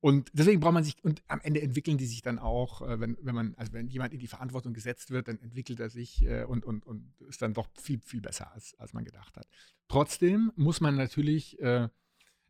[0.00, 3.16] Und deswegen braucht man sich, und am Ende entwickeln die sich dann auch, äh, wenn,
[3.20, 6.44] wenn man, also wenn jemand in die Verantwortung gesetzt wird, dann entwickelt er sich äh,
[6.44, 9.46] und, und, und ist dann doch viel, viel besser, als, als man gedacht hat.
[9.86, 11.88] Trotzdem muss man natürlich, äh,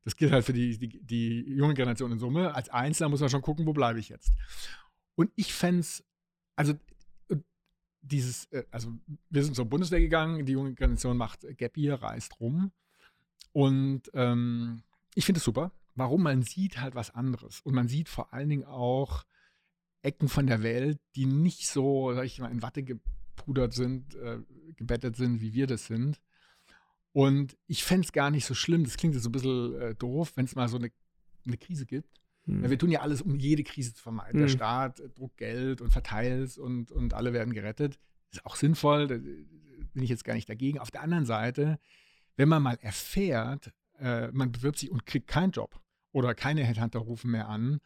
[0.05, 3.29] das gilt halt für die, die, die junge Generation in Summe, als Einzelner muss man
[3.29, 4.33] schon gucken, wo bleibe ich jetzt.
[5.17, 6.05] Und ich fände es,
[6.57, 6.75] also
[8.03, 8.93] dieses, also
[9.29, 12.73] wir sind zur Bundeswehr gegangen, die junge Generation macht Gap Year, reist rum.
[13.53, 14.83] Und ähm,
[15.15, 15.73] ich finde es super.
[15.95, 16.23] Warum?
[16.23, 17.61] Man sieht halt was anderes.
[17.61, 19.25] Und man sieht vor allen Dingen auch
[20.03, 24.39] Ecken von der Welt, die nicht so, sag ich mal, in Watte gepudert sind, äh,
[24.77, 26.21] gebettet sind, wie wir das sind.
[27.13, 29.95] Und ich fände es gar nicht so schlimm, das klingt jetzt so ein bisschen äh,
[29.95, 30.91] doof, wenn es mal so eine,
[31.45, 32.21] eine Krise gibt.
[32.45, 32.63] Hm.
[32.63, 34.41] Ja, wir tun ja alles, um jede Krise zu vermeiden.
[34.41, 34.47] Hm.
[34.47, 37.99] Der Staat druckt Geld und verteilt es und, und alle werden gerettet.
[38.31, 40.79] Ist auch sinnvoll, da bin ich jetzt gar nicht dagegen.
[40.79, 41.79] Auf der anderen Seite,
[42.37, 45.81] wenn man mal erfährt, äh, man bewirbt sich und kriegt keinen Job
[46.13, 47.81] oder keine Headhunter rufen mehr an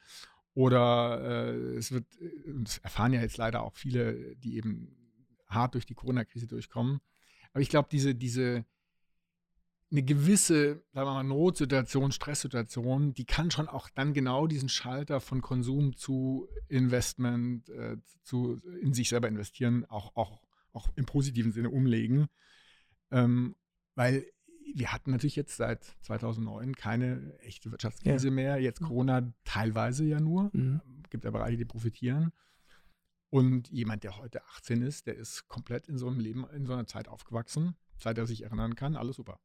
[0.54, 2.06] oder äh, es wird,
[2.46, 4.96] das erfahren ja jetzt leider auch viele, die eben
[5.48, 7.00] hart durch die Corona-Krise durchkommen.
[7.52, 8.64] Aber ich glaube, diese, diese,
[9.90, 15.20] eine gewisse, sagen wir mal, Notsituation, Stresssituation, die kann schon auch dann genau diesen Schalter
[15.20, 20.40] von Konsum zu Investment, äh, zu in sich selber investieren, auch, auch,
[20.72, 22.26] auch im positiven Sinne umlegen.
[23.10, 23.54] Ähm,
[23.94, 24.26] weil
[24.74, 28.34] wir hatten natürlich jetzt seit 2009 keine echte Wirtschaftskrise ja.
[28.34, 28.60] mehr.
[28.60, 30.50] Jetzt Corona teilweise ja nur.
[30.52, 30.80] Mhm.
[31.10, 32.32] Gibt ja Bereiche, die profitieren.
[33.30, 36.72] Und jemand, der heute 18 ist, der ist komplett in so einem Leben, in so
[36.72, 38.96] einer Zeit aufgewachsen, seit er sich erinnern kann.
[38.96, 39.40] Alles super.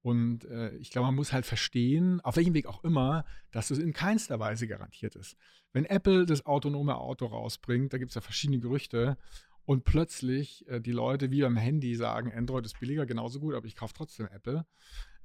[0.00, 3.78] Und äh, ich glaube, man muss halt verstehen, auf welchem Weg auch immer, dass es
[3.78, 5.36] in keinster Weise garantiert ist.
[5.72, 9.16] Wenn Apple das autonome Auto rausbringt, da gibt es ja verschiedene Gerüchte,
[9.64, 13.66] und plötzlich äh, die Leute wie beim Handy sagen, Android ist billiger, genauso gut, aber
[13.66, 14.66] ich kaufe trotzdem Apple,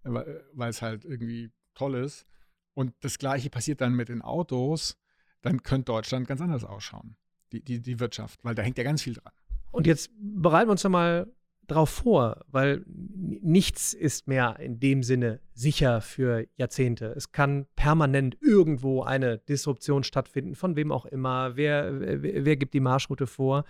[0.03, 0.09] äh,
[0.53, 2.25] weil es halt irgendwie toll ist.
[2.73, 4.97] Und das gleiche passiert dann mit den Autos,
[5.41, 7.15] dann könnte Deutschland ganz anders ausschauen,
[7.51, 9.33] die, die, die Wirtschaft, weil da hängt ja ganz viel dran.
[9.71, 11.31] Und jetzt bereiten wir uns mal
[11.67, 17.13] drauf vor, weil nichts ist mehr in dem Sinne sicher für Jahrzehnte.
[17.15, 22.73] Es kann permanent irgendwo eine Disruption stattfinden, von wem auch immer, wer, wer, wer gibt
[22.73, 23.65] die Marschroute vor.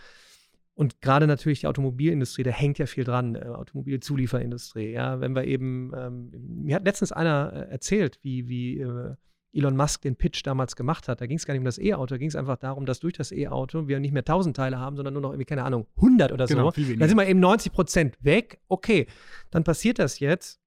[0.80, 4.92] Und gerade natürlich die Automobilindustrie, da hängt ja viel dran, äh, Automobilzulieferindustrie.
[4.94, 6.32] Ja, wenn wir eben, ähm,
[6.64, 9.16] mir hat letztens einer äh, erzählt, wie, wie äh,
[9.52, 11.20] Elon Musk den Pitch damals gemacht hat.
[11.20, 13.14] Da ging es gar nicht um das E-Auto, da ging es einfach darum, dass durch
[13.14, 16.32] das E-Auto wir nicht mehr 1000 Teile haben, sondern nur noch irgendwie, keine Ahnung, 100
[16.32, 16.82] oder genau, so.
[16.82, 18.62] Dann sind wir eben 90 Prozent weg.
[18.70, 19.08] Okay,
[19.52, 20.62] dann passiert das jetzt.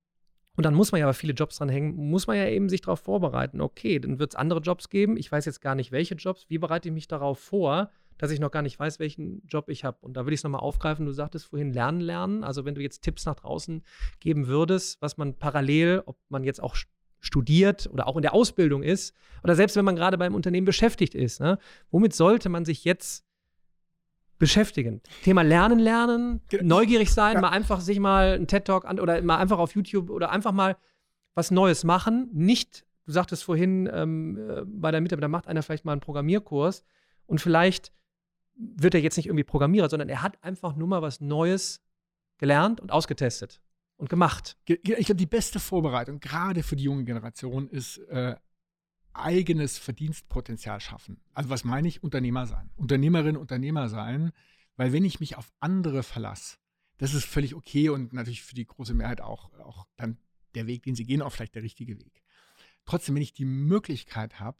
[0.56, 3.00] Und dann muss man ja aber viele Jobs dranhängen, muss man ja eben sich darauf
[3.00, 3.62] vorbereiten.
[3.62, 5.16] Okay, dann wird es andere Jobs geben.
[5.16, 6.44] Ich weiß jetzt gar nicht, welche Jobs.
[6.50, 7.88] Wie bereite ich mich darauf vor,
[8.22, 9.98] dass ich noch gar nicht weiß, welchen Job ich habe?
[10.00, 11.06] Und da will ich es nochmal aufgreifen.
[11.06, 12.44] Du sagtest vorhin Lernen, Lernen.
[12.44, 13.82] Also wenn du jetzt Tipps nach draußen
[14.20, 16.76] geben würdest, was man parallel, ob man jetzt auch
[17.18, 21.16] studiert oder auch in der Ausbildung ist oder selbst wenn man gerade beim Unternehmen beschäftigt
[21.16, 21.40] ist.
[21.40, 21.58] Ne?
[21.90, 23.24] Womit sollte man sich jetzt
[24.38, 25.00] beschäftigen?
[25.24, 27.40] Thema Lernen, Lernen, neugierig sein, ja.
[27.40, 30.76] mal einfach sich mal einen TED-Talk an oder mal einfach auf YouTube oder einfach mal
[31.34, 32.30] was Neues machen.
[32.32, 36.84] Nicht, du sagtest vorhin, ähm, äh, bei der Mitarbeiter macht einer vielleicht mal einen Programmierkurs
[37.26, 37.90] und vielleicht
[38.76, 41.82] wird er jetzt nicht irgendwie Programmierer, sondern er hat einfach nur mal was Neues
[42.38, 43.60] gelernt und ausgetestet
[43.96, 44.56] und gemacht.
[44.66, 48.36] Ich glaube, die beste Vorbereitung, gerade für die junge Generation, ist äh,
[49.12, 51.20] eigenes Verdienstpotenzial schaffen.
[51.34, 52.02] Also was meine ich?
[52.02, 52.70] Unternehmer sein.
[52.76, 54.32] Unternehmerin, Unternehmer sein.
[54.76, 56.56] Weil wenn ich mich auf andere verlasse,
[56.98, 60.18] das ist völlig okay und natürlich für die große Mehrheit auch, auch dann
[60.54, 62.22] der Weg, den sie gehen, auch vielleicht der richtige Weg.
[62.84, 64.58] Trotzdem, wenn ich die Möglichkeit habe,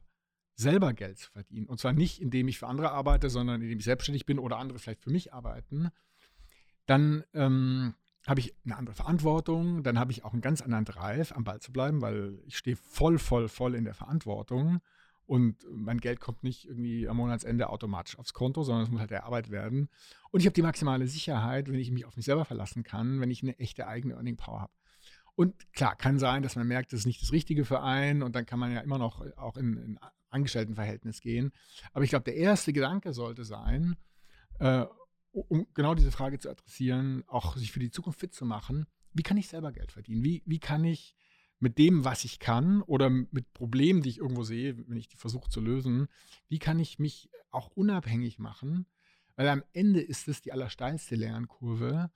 [0.55, 3.85] selber Geld zu verdienen, und zwar nicht, indem ich für andere arbeite, sondern indem ich
[3.85, 5.91] selbstständig bin oder andere vielleicht für mich arbeiten,
[6.87, 7.95] dann ähm,
[8.27, 11.61] habe ich eine andere Verantwortung, dann habe ich auch einen ganz anderen Drive, am Ball
[11.61, 14.81] zu bleiben, weil ich stehe voll, voll, voll in der Verantwortung.
[15.27, 19.11] Und mein Geld kommt nicht irgendwie am Monatsende automatisch aufs Konto, sondern es muss halt
[19.11, 19.89] erarbeitet werden.
[20.31, 23.31] Und ich habe die maximale Sicherheit, wenn ich mich auf mich selber verlassen kann, wenn
[23.31, 24.73] ich eine echte eigene Earning Power habe.
[25.35, 28.23] Und klar, kann sein, dass man merkt, das ist nicht das Richtige für einen.
[28.23, 29.99] Und dann kann man ja immer noch auch in, in
[30.33, 31.53] Angestelltenverhältnis gehen.
[31.93, 33.97] Aber ich glaube, der erste Gedanke sollte sein,
[34.59, 34.85] äh,
[35.33, 39.23] um genau diese Frage zu adressieren, auch sich für die Zukunft fit zu machen, wie
[39.23, 40.25] kann ich selber Geld verdienen?
[40.25, 41.15] Wie, wie kann ich
[41.59, 45.17] mit dem, was ich kann oder mit Problemen, die ich irgendwo sehe, wenn ich die
[45.17, 46.09] versuche zu lösen,
[46.49, 48.87] wie kann ich mich auch unabhängig machen?
[49.37, 52.11] Weil am Ende ist es die allersteilste Lernkurve.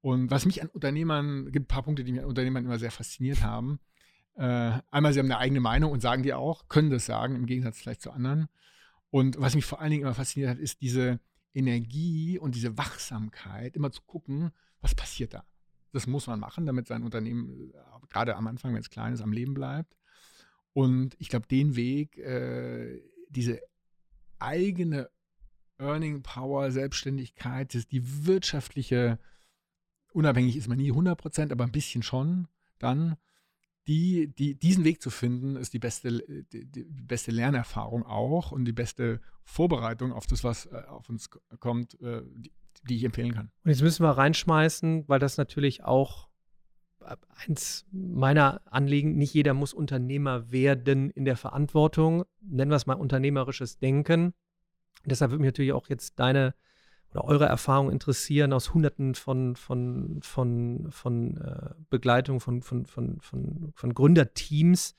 [0.00, 2.90] Und was mich an Unternehmern, gibt ein paar Punkte, die mich an Unternehmern immer sehr
[2.90, 3.78] fasziniert haben.
[4.38, 7.46] Äh, einmal, sie haben eine eigene Meinung und sagen die auch, können das sagen, im
[7.46, 8.48] Gegensatz vielleicht zu anderen.
[9.10, 11.20] Und was mich vor allen Dingen immer fasziniert hat, ist diese,
[11.54, 15.44] Energie und diese Wachsamkeit, immer zu gucken, was passiert da.
[15.92, 19.22] Das muss man machen, damit sein Unternehmen, äh, gerade am Anfang, wenn es klein ist,
[19.22, 19.96] am Leben bleibt.
[20.72, 23.60] Und ich glaube, den Weg, äh, diese
[24.38, 25.10] eigene
[25.78, 29.18] Earning Power, Selbstständigkeit, das, die wirtschaftliche,
[30.12, 32.46] unabhängig ist man nie 100 Prozent, aber ein bisschen schon,
[32.78, 33.16] dann
[33.88, 36.22] die, die, diesen Weg zu finden, ist die beste,
[36.52, 41.30] die, die, beste Lernerfahrung auch und die beste Vorbereitung auf das, was äh, auf uns
[41.58, 42.52] kommt, äh, die,
[42.86, 43.50] die, ich empfehlen kann.
[43.64, 46.28] Und jetzt müssen wir reinschmeißen, weil das natürlich auch
[47.46, 52.94] eins meiner Anliegen, nicht jeder muss Unternehmer werden in der Verantwortung, nennen wir es mal
[52.94, 54.34] unternehmerisches Denken.
[55.06, 56.54] deshalb würde mich natürlich auch jetzt deine
[57.12, 63.20] oder eure Erfahrungen interessieren aus hunderten von, von, von, von äh, Begleitung von, von, von,
[63.20, 64.94] von, von Gründerteams.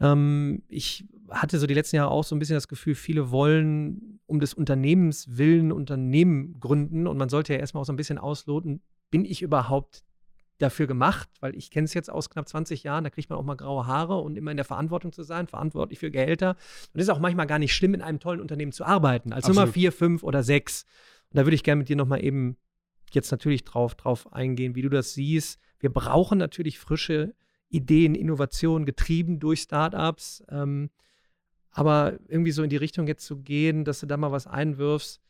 [0.00, 4.20] Ähm, ich hatte so die letzten Jahre auch so ein bisschen das Gefühl, viele wollen
[4.26, 8.18] um des Unternehmens willen Unternehmen gründen und man sollte ja erstmal auch so ein bisschen
[8.18, 10.04] ausloten, bin ich überhaupt
[10.60, 13.44] dafür gemacht, weil ich kenne es jetzt aus knapp 20 Jahren, da kriegt man auch
[13.44, 16.50] mal graue Haare und immer in der Verantwortung zu sein, verantwortlich für Gehälter.
[16.92, 19.44] Und es ist auch manchmal gar nicht schlimm, in einem tollen Unternehmen zu arbeiten, als
[19.44, 19.60] Absolut.
[19.60, 20.84] Nummer vier, fünf oder sechs.
[21.30, 22.56] Und da würde ich gerne mit dir nochmal eben
[23.12, 25.58] jetzt natürlich drauf, drauf eingehen, wie du das siehst.
[25.78, 27.34] Wir brauchen natürlich frische
[27.68, 30.42] Ideen, Innovationen, getrieben durch Startups.
[30.48, 30.90] Ähm,
[31.70, 35.20] aber irgendwie so in die Richtung jetzt zu gehen, dass du da mal was einwirfst,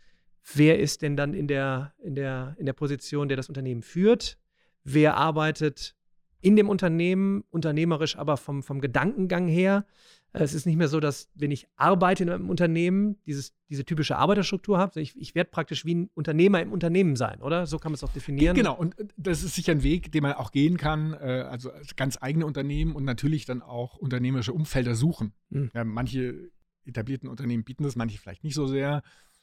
[0.55, 4.39] wer ist denn dann in der, in der, in der Position, der das Unternehmen führt?
[4.83, 5.95] Wer arbeitet
[6.41, 9.85] in dem Unternehmen, unternehmerisch, aber vom, vom Gedankengang her?
[10.33, 14.17] Es ist nicht mehr so, dass wenn ich arbeite in einem Unternehmen, dieses, diese typische
[14.17, 17.67] Arbeiterstruktur habe, ich, ich werde praktisch wie ein Unternehmer im Unternehmen sein, oder?
[17.67, 18.55] So kann man es auch definieren.
[18.55, 21.71] Genau, und äh, das ist sicher ein Weg, den man auch gehen kann, äh, also
[21.97, 25.33] ganz eigene Unternehmen und natürlich dann auch unternehmerische Umfelder suchen.
[25.49, 25.71] Mhm.
[25.75, 26.51] Ja, manche
[26.85, 29.03] etablierten Unternehmen bieten das, manche vielleicht nicht so sehr.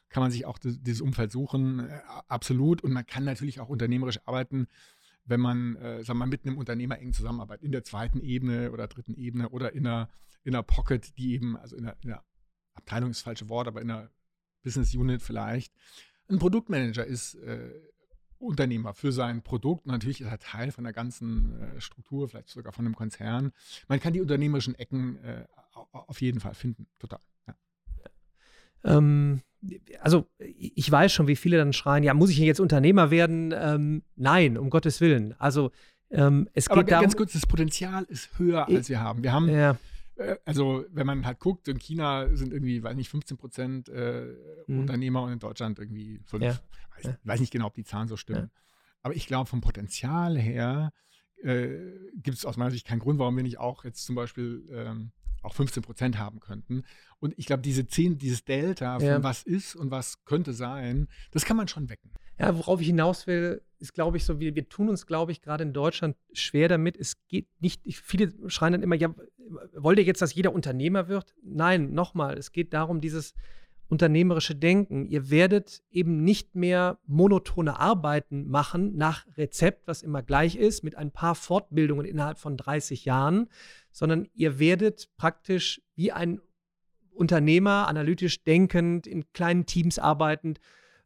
[0.10, 2.82] Kann man sich auch dieses Umfeld suchen, äh, absolut.
[2.82, 4.68] Und man kann natürlich auch unternehmerisch arbeiten,
[5.26, 8.72] wenn man, äh, sagen wir mal, mit einem Unternehmer eng zusammenarbeitet, in der zweiten Ebene
[8.72, 10.10] oder dritten Ebene oder in einer
[10.48, 12.24] in einer Pocket, die eben, also in einer, in einer
[12.74, 14.10] Abteilung ist das falsche Wort, aber in einer
[14.64, 15.74] Business Unit vielleicht.
[16.30, 17.70] Ein Produktmanager ist äh,
[18.40, 19.86] Unternehmer für sein Produkt.
[19.86, 23.52] Und natürlich ist er Teil von der ganzen äh, Struktur, vielleicht sogar von einem Konzern.
[23.90, 25.44] Man kann die unternehmerischen Ecken äh,
[25.92, 27.20] auf jeden Fall finden, total.
[27.46, 27.56] Ja.
[28.86, 29.42] Ähm,
[30.00, 33.54] also ich weiß schon, wie viele dann schreien, ja, muss ich jetzt Unternehmer werden?
[33.54, 35.36] Ähm, nein, um Gottes Willen.
[35.40, 35.72] Also
[36.10, 39.24] ähm, es geht Aber darum, ganz kurz, das Potenzial ist höher, als wir haben.
[39.24, 39.78] Wir haben ja.
[40.18, 44.34] Äh, also wenn man halt guckt, in China sind irgendwie, weiß nicht, 15 Prozent äh,
[44.68, 44.80] mhm.
[44.82, 46.44] Unternehmer und in Deutschland irgendwie 5.
[46.44, 46.60] Ja.
[46.96, 47.18] Weiß, ja.
[47.24, 48.50] weiß, nicht genau, ob die Zahlen so stimmen.
[48.54, 48.62] Ja.
[49.04, 50.92] Aber ich glaube, vom Potenzial her
[51.44, 51.78] äh,
[52.16, 55.12] gibt es aus meiner Sicht keinen Grund, warum wir nicht auch jetzt zum Beispiel ähm,
[55.42, 56.84] auch 15 Prozent haben könnten.
[57.20, 61.46] Und ich glaube, diese 10, dieses Delta von was ist und was könnte sein, das
[61.46, 62.12] kann man schon wecken.
[62.40, 65.42] Ja, worauf ich hinaus will, ist, glaube ich, so, wir, wir tun uns, glaube ich,
[65.42, 66.96] gerade in Deutschland schwer damit.
[66.96, 69.14] Es geht nicht, viele schreien dann immer, ja,
[69.74, 71.34] wollt ihr jetzt, dass jeder Unternehmer wird?
[71.42, 73.34] Nein, nochmal, es geht darum, dieses
[73.90, 75.06] unternehmerische Denken.
[75.06, 80.96] Ihr werdet eben nicht mehr monotone Arbeiten machen nach Rezept, was immer gleich ist, mit
[80.96, 83.50] ein paar Fortbildungen innerhalb von 30 Jahren,
[83.92, 86.42] sondern ihr werdet praktisch wie ein
[87.12, 90.60] Unternehmer, analytisch denkend, in kleinen Teams arbeitend,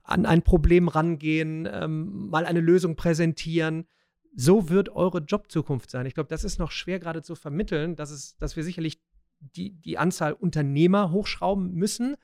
[0.03, 3.87] an ein Problem rangehen, ähm, mal eine Lösung präsentieren.
[4.35, 6.05] So wird eure Jobzukunft sein.
[6.05, 8.99] Ich glaube, das ist noch schwer gerade zu vermitteln, dass, es, dass wir sicherlich
[9.39, 12.15] die, die Anzahl Unternehmer hochschrauben müssen,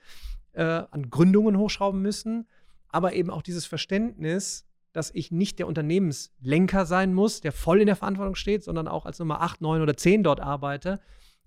[0.58, 2.48] äh, an Gründungen hochschrauben müssen,
[2.90, 7.86] aber eben auch dieses Verständnis, dass ich nicht der Unternehmenslenker sein muss, der voll in
[7.86, 11.00] der Verantwortung steht, sondern auch als Nummer 8, 9 oder 10 dort arbeite,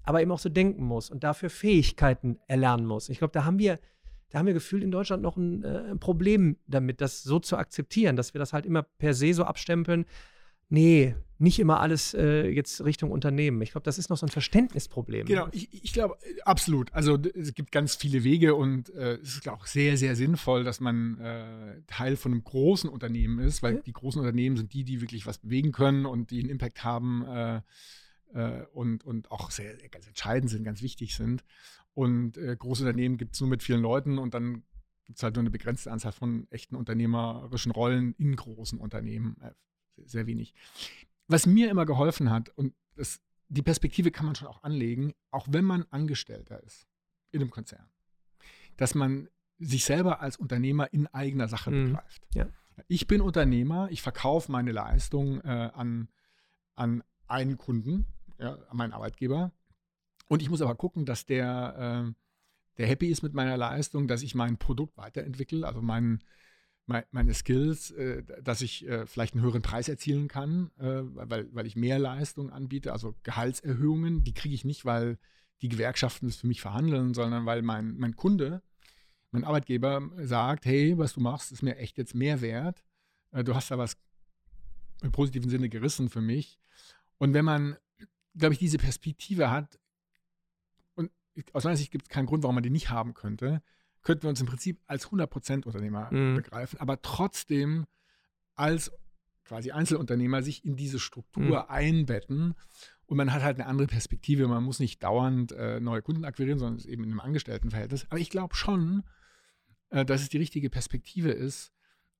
[0.04, 3.08] aber eben auch so denken muss und dafür Fähigkeiten erlernen muss.
[3.08, 3.78] Ich glaube, da haben wir
[4.30, 7.56] da haben wir gefühlt in Deutschland noch ein, äh, ein, Problem damit, das so zu
[7.56, 10.04] akzeptieren, dass wir das halt immer per se so abstempeln.
[10.68, 13.62] Nee, nicht immer alles äh, jetzt Richtung Unternehmen.
[13.62, 15.26] Ich glaube, das ist noch so ein Verständnisproblem.
[15.26, 16.92] Genau, ich, ich glaube, absolut.
[16.92, 20.80] Also es gibt ganz viele Wege und äh, es ist auch sehr, sehr sinnvoll, dass
[20.80, 23.80] man äh, Teil von einem großen Unternehmen ist, weil ja.
[23.80, 27.24] die großen Unternehmen sind die, die wirklich was bewegen können und die einen Impact haben
[27.24, 27.62] äh,
[28.34, 31.42] äh, und, und auch sehr, ganz entscheidend sind, ganz wichtig sind.
[31.94, 34.62] Und äh, große Unternehmen gibt es nur mit vielen Leuten und dann
[35.06, 39.36] gibt es halt nur eine begrenzte Anzahl von echten unternehmerischen Rollen in großen Unternehmen.
[39.40, 39.52] Äh,
[40.04, 40.54] sehr wenig.
[41.30, 45.46] Was mir immer geholfen hat, und das, die Perspektive kann man schon auch anlegen, auch
[45.48, 46.88] wenn man Angestellter ist
[47.30, 47.88] in einem Konzern,
[48.76, 49.28] dass man
[49.60, 51.92] sich selber als Unternehmer in eigener Sache mhm.
[51.92, 52.26] begreift.
[52.34, 52.48] Ja.
[52.88, 56.08] Ich bin Unternehmer, ich verkaufe meine Leistung äh, an,
[56.74, 58.06] an einen Kunden,
[58.38, 59.52] ja, an meinen Arbeitgeber.
[60.26, 62.12] Und ich muss aber gucken, dass der, äh,
[62.76, 66.24] der happy ist mit meiner Leistung, dass ich mein Produkt weiterentwickle, also mein, mein,
[67.10, 71.66] meine Skills, äh, dass ich äh, vielleicht einen höheren Preis erzielen kann, äh, weil, weil
[71.66, 75.18] ich mehr Leistung anbiete, also Gehaltserhöhungen, die kriege ich nicht, weil
[75.62, 78.62] die Gewerkschaften es für mich verhandeln, sondern weil mein, mein Kunde,
[79.30, 82.82] mein Arbeitgeber sagt, hey, was du machst, ist mir echt jetzt mehr wert.
[83.44, 83.96] Du hast da was
[85.02, 86.58] im positiven Sinne gerissen für mich.
[87.18, 87.76] Und wenn man,
[88.34, 89.78] glaube ich, diese Perspektive hat,
[91.52, 93.62] aus meiner Sicht gibt es keinen Grund, warum man die nicht haben könnte,
[94.02, 96.36] könnten wir uns im Prinzip als 100% Unternehmer mhm.
[96.36, 97.86] begreifen, aber trotzdem
[98.54, 98.92] als
[99.44, 101.68] quasi Einzelunternehmer sich in diese Struktur mhm.
[101.68, 102.54] einbetten
[103.10, 104.46] und man hat halt eine andere Perspektive.
[104.46, 108.06] Man muss nicht dauernd äh, neue Kunden akquirieren, sondern ist eben in einem Angestelltenverhältnis.
[108.08, 109.02] Aber ich glaube schon,
[109.88, 111.72] äh, dass es die richtige Perspektive ist,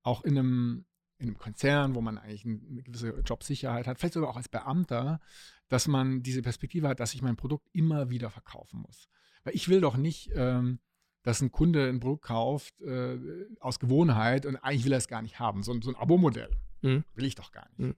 [0.03, 0.87] auch in einem,
[1.19, 5.21] in einem Konzern, wo man eigentlich eine gewisse Jobsicherheit hat, vielleicht sogar auch als Beamter,
[5.69, 9.09] dass man diese Perspektive hat, dass ich mein Produkt immer wieder verkaufen muss.
[9.45, 10.81] Weil ich will doch nicht, ähm,
[11.23, 13.19] dass ein Kunde ein Produkt kauft äh,
[13.61, 15.63] aus Gewohnheit und eigentlich will er es gar nicht haben.
[15.63, 16.51] So, so ein Abo-Modell
[16.83, 17.05] mhm.
[17.15, 17.97] will ich doch gar nicht mhm.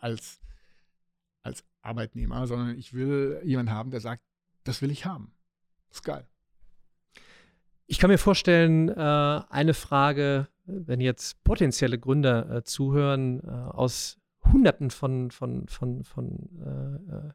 [0.00, 0.40] als,
[1.42, 4.22] als Arbeitnehmer, sondern ich will jemanden haben, der sagt,
[4.64, 5.32] das will ich haben.
[5.88, 6.26] Das ist geil.
[7.86, 14.18] Ich kann mir vorstellen, äh, eine Frage, wenn jetzt potenzielle Gründer äh, zuhören, äh, aus
[14.52, 17.32] Hunderten von, von, von, von äh, äh,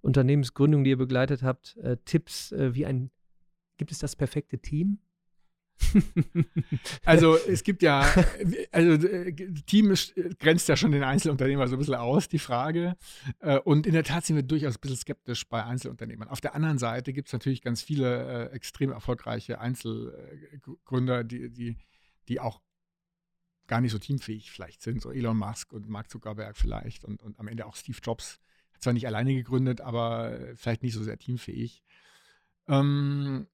[0.00, 3.12] Unternehmensgründungen, die ihr begleitet habt, Tipps, wie ein,
[3.76, 4.98] gibt es das perfekte Team?
[7.04, 8.08] also es gibt ja,
[8.70, 9.08] also
[9.66, 9.94] Team
[10.38, 12.96] grenzt ja schon den Einzelunternehmer so ein bisschen aus, die Frage.
[13.40, 16.28] Äh, und in der Tat sind wir durchaus ein bisschen skeptisch bei Einzelunternehmern.
[16.28, 21.76] Auf der anderen Seite gibt es natürlich ganz viele äh, extrem erfolgreiche Einzelgründer, die, die,
[22.28, 22.60] die auch
[23.66, 27.38] gar nicht so teamfähig vielleicht sind, so Elon Musk und Mark Zuckerberg vielleicht und, und
[27.38, 28.40] am Ende auch Steve Jobs.
[28.72, 31.82] Hat zwar nicht alleine gegründet, aber vielleicht nicht so sehr teamfähig.
[32.68, 33.46] Ähm,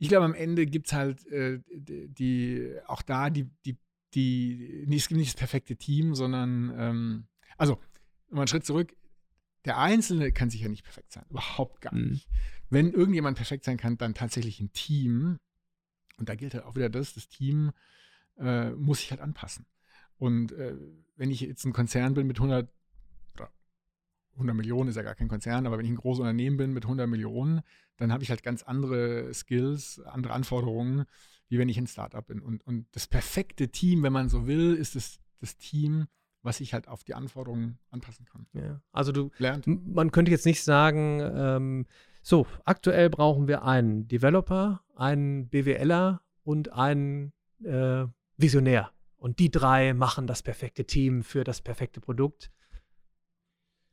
[0.00, 3.76] ich glaube, am Ende gibt es halt äh, die, auch da die, die,
[4.14, 7.26] die, nicht, nicht das perfekte Team, sondern, ähm,
[7.58, 7.78] also,
[8.30, 8.96] mal einen Schritt zurück,
[9.66, 12.12] der Einzelne kann sicher nicht perfekt sein, überhaupt gar mhm.
[12.12, 12.28] nicht.
[12.70, 15.38] Wenn irgendjemand perfekt sein kann, dann tatsächlich ein Team.
[16.16, 17.72] Und da gilt halt auch wieder das, das Team
[18.38, 19.66] äh, muss sich halt anpassen.
[20.16, 20.76] Und äh,
[21.16, 22.72] wenn ich jetzt ein Konzern bin mit 100
[24.40, 26.84] 100 Millionen ist ja gar kein Konzern, aber wenn ich ein großes Unternehmen bin mit
[26.84, 27.60] 100 Millionen,
[27.96, 31.04] dann habe ich halt ganz andere Skills, andere Anforderungen,
[31.48, 32.40] wie wenn ich ein Startup bin.
[32.40, 36.06] Und, und das perfekte Team, wenn man so will, ist das, das Team,
[36.42, 38.46] was sich halt auf die Anforderungen anpassen kann.
[38.54, 38.80] Ja.
[38.92, 39.66] Also du lernt.
[39.66, 41.86] Man könnte jetzt nicht sagen, ähm,
[42.22, 48.90] so, aktuell brauchen wir einen Developer, einen BWLer und einen äh, Visionär.
[49.16, 52.50] Und die drei machen das perfekte Team für das perfekte Produkt.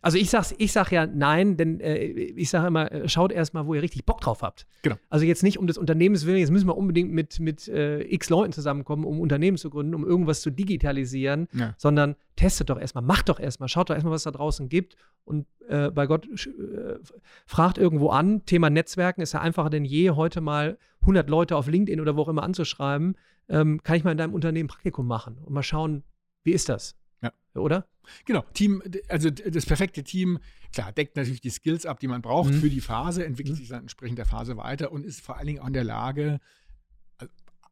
[0.02, 3.66] Also ich sag's, ich sag ja nein, denn äh, ich sage immer, äh, schaut erstmal,
[3.66, 4.68] wo ihr richtig Bock drauf habt.
[4.84, 4.96] Genau.
[5.10, 8.30] Also jetzt nicht um des Unternehmens willen, jetzt müssen wir unbedingt mit, mit äh, x
[8.30, 11.74] Leuten zusammenkommen, um Unternehmen zu gründen, um irgendwas zu digitalisieren, ja.
[11.78, 15.48] sondern testet doch erstmal, macht doch erstmal, schaut doch erstmal, was da draußen gibt und
[15.68, 17.00] äh, bei Gott äh,
[17.46, 18.46] fragt irgendwo an.
[18.46, 22.22] Thema Netzwerken ist ja einfacher denn je, heute mal 100 Leute auf LinkedIn oder wo
[22.22, 23.18] auch immer anzuschreiben.
[23.50, 26.04] Ähm, kann ich mal in deinem Unternehmen Praktikum machen und mal schauen,
[26.44, 26.96] wie ist das?
[27.22, 27.34] Ja.
[27.56, 27.88] Oder?
[28.26, 30.40] Genau, Team, also das perfekte Team,
[30.72, 32.60] klar, deckt natürlich die Skills ab, die man braucht mhm.
[32.60, 33.60] für die Phase, entwickelt mhm.
[33.60, 36.40] sich dann entsprechend der Phase weiter und ist vor allen Dingen auch in der Lage,
[37.20, 37.28] äh,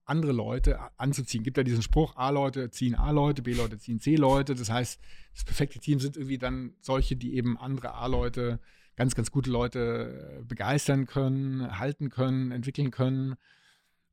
[0.05, 1.43] andere Leute anzuziehen.
[1.43, 4.55] Gibt ja diesen Spruch, A-Leute ziehen A-Leute, B-Leute ziehen C-Leute.
[4.55, 4.99] Das heißt,
[5.33, 8.59] das perfekte Team sind irgendwie dann solche, die eben andere A-Leute,
[8.95, 13.35] ganz, ganz gute Leute äh, begeistern können, halten können, entwickeln können.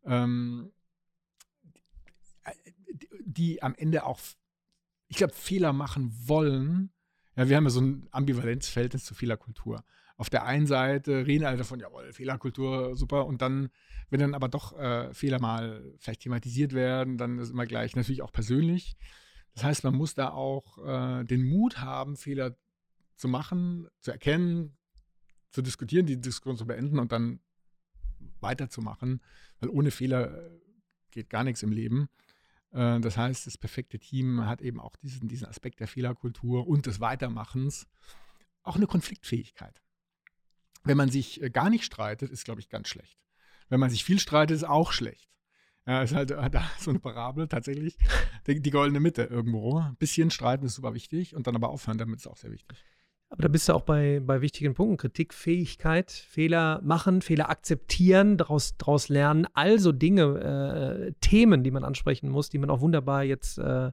[0.04, 0.72] Ähm,
[3.24, 4.20] die am Ende auch
[5.12, 6.90] ich glaube, Fehler machen wollen.
[7.36, 9.84] Ja, wir haben ja so ein Ambivalenzverhältnis zu Fehlerkultur.
[10.16, 13.26] Auf der einen Seite reden alle davon, jawohl, Fehlerkultur, super.
[13.26, 13.68] Und dann,
[14.08, 18.22] wenn dann aber doch äh, Fehler mal vielleicht thematisiert werden, dann ist immer gleich natürlich
[18.22, 18.96] auch persönlich.
[19.52, 22.56] Das heißt, man muss da auch äh, den Mut haben, Fehler
[23.16, 24.78] zu machen, zu erkennen,
[25.50, 27.40] zu diskutieren, die Diskussion zu beenden und dann
[28.40, 29.20] weiterzumachen.
[29.60, 30.50] Weil ohne Fehler äh,
[31.10, 32.08] geht gar nichts im Leben.
[32.72, 36.86] Äh, das heißt, das perfekte Team hat eben auch diesen, diesen Aspekt der Fehlerkultur und
[36.86, 37.86] des Weitermachens,
[38.62, 39.82] auch eine Konfliktfähigkeit.
[40.84, 43.18] Wenn man sich äh, gar nicht streitet, ist, glaube ich, ganz schlecht.
[43.68, 45.28] Wenn man sich viel streitet, ist auch schlecht.
[45.86, 47.96] Ja, ist halt äh, da so eine Parabel tatsächlich.
[48.46, 49.78] Die, die goldene Mitte irgendwo.
[49.78, 52.78] Ein bisschen streiten ist super wichtig und dann aber aufhören damit ist auch sehr wichtig.
[53.32, 54.98] Aber da bist du auch bei, bei wichtigen Punkten.
[54.98, 59.46] Kritikfähigkeit, Fehler machen, Fehler akzeptieren, daraus, daraus lernen.
[59.54, 63.90] Also Dinge, äh, Themen, die man ansprechen muss, die man auch wunderbar jetzt äh,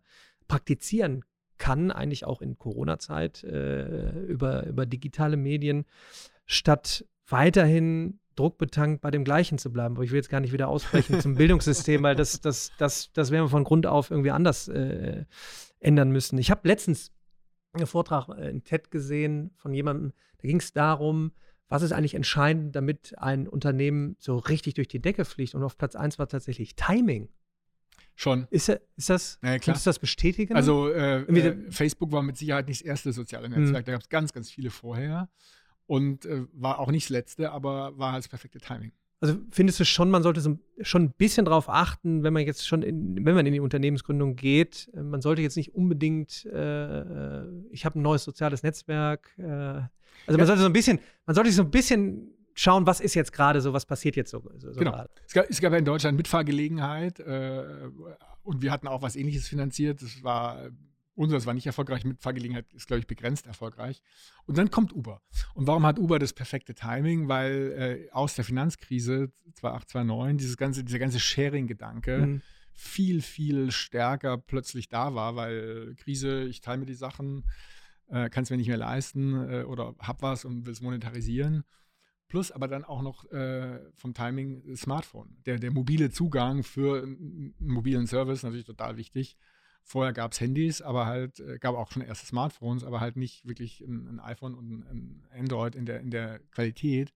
[0.50, 1.24] praktizieren
[1.58, 5.86] kann, eigentlich auch in Corona-Zeit äh, über, über digitale Medien,
[6.46, 9.96] statt weiterhin druckbetankt bei dem Gleichen zu bleiben.
[9.96, 13.32] Aber ich will jetzt gar nicht wieder aussprechen zum Bildungssystem, weil das, das, das, das
[13.32, 15.24] werden wir von Grund auf irgendwie anders äh,
[15.80, 16.38] ändern müssen.
[16.40, 17.14] Ich habe letztens
[17.74, 21.32] einen Vortrag äh, in TED gesehen von jemandem, da ging es darum,
[21.68, 25.54] was ist eigentlich entscheidend, damit ein Unternehmen so richtig durch die Decke fliegt.
[25.54, 27.30] Und auf Platz 1 war tatsächlich Timing.
[28.16, 28.48] Schon.
[28.50, 29.78] Ist, ist das, ja, klar.
[29.78, 30.56] du das bestätigen?
[30.56, 33.84] Also äh, äh, Facebook war mit Sicherheit nicht das erste soziale Netzwerk.
[33.84, 33.86] Mhm.
[33.86, 35.30] Da gab es ganz, ganz viele vorher.
[35.86, 38.92] Und äh, war auch nicht das letzte, aber war halt das perfekte Timing.
[39.22, 42.66] Also findest du schon, man sollte so schon ein bisschen darauf achten, wenn man jetzt
[42.66, 47.00] schon, in, wenn man in die Unternehmensgründung geht, äh, man sollte jetzt nicht unbedingt, äh,
[47.02, 49.30] äh ich habe ein neues soziales Netzwerk.
[49.38, 49.90] Äh, also
[50.28, 50.38] ja.
[50.38, 53.62] man sollte so ein bisschen, man sollte so ein bisschen schauen, was ist jetzt gerade
[53.62, 54.44] so, was passiert jetzt so.
[54.58, 55.04] so genau.
[55.26, 57.64] Es gab, es gab, ja in Deutschland Mitfahrgelegenheit äh,
[58.44, 60.02] und wir hatten auch was Ähnliches finanziert.
[60.02, 60.70] Das war
[61.20, 64.02] Unseres war nicht erfolgreich, mit Fahrgelegenheit ist, glaube ich, begrenzt erfolgreich.
[64.46, 65.22] Und dann kommt Uber.
[65.54, 67.28] Und warum hat Uber das perfekte Timing?
[67.28, 72.42] Weil äh, aus der Finanzkrise 2008, 2009 dieses ganze, dieser ganze Sharing-Gedanke mhm.
[72.72, 77.44] viel, viel stärker plötzlich da war, weil Krise, ich teile mir die Sachen,
[78.08, 81.66] äh, kann es mir nicht mehr leisten äh, oder hab was und will es monetarisieren.
[82.30, 85.36] plus aber dann auch noch äh, vom Timing Smartphone.
[85.46, 89.36] Der, der mobile Zugang für einen mobilen Service natürlich total wichtig.
[89.90, 93.48] Vorher gab es Handys, aber halt, äh, gab auch schon erste Smartphones, aber halt nicht
[93.48, 97.12] wirklich ein, ein iPhone und ein Android in der, in der Qualität.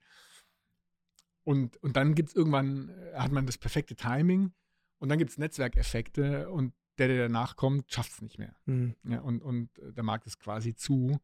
[1.44, 4.54] Und, und dann gibt es irgendwann, äh, hat man das perfekte Timing
[4.98, 8.56] und dann gibt es Netzwerkeffekte und der, der danach kommt, schafft es nicht mehr.
[8.66, 8.96] Mhm.
[9.04, 11.20] Ja, und, und äh, der Markt ist quasi zu.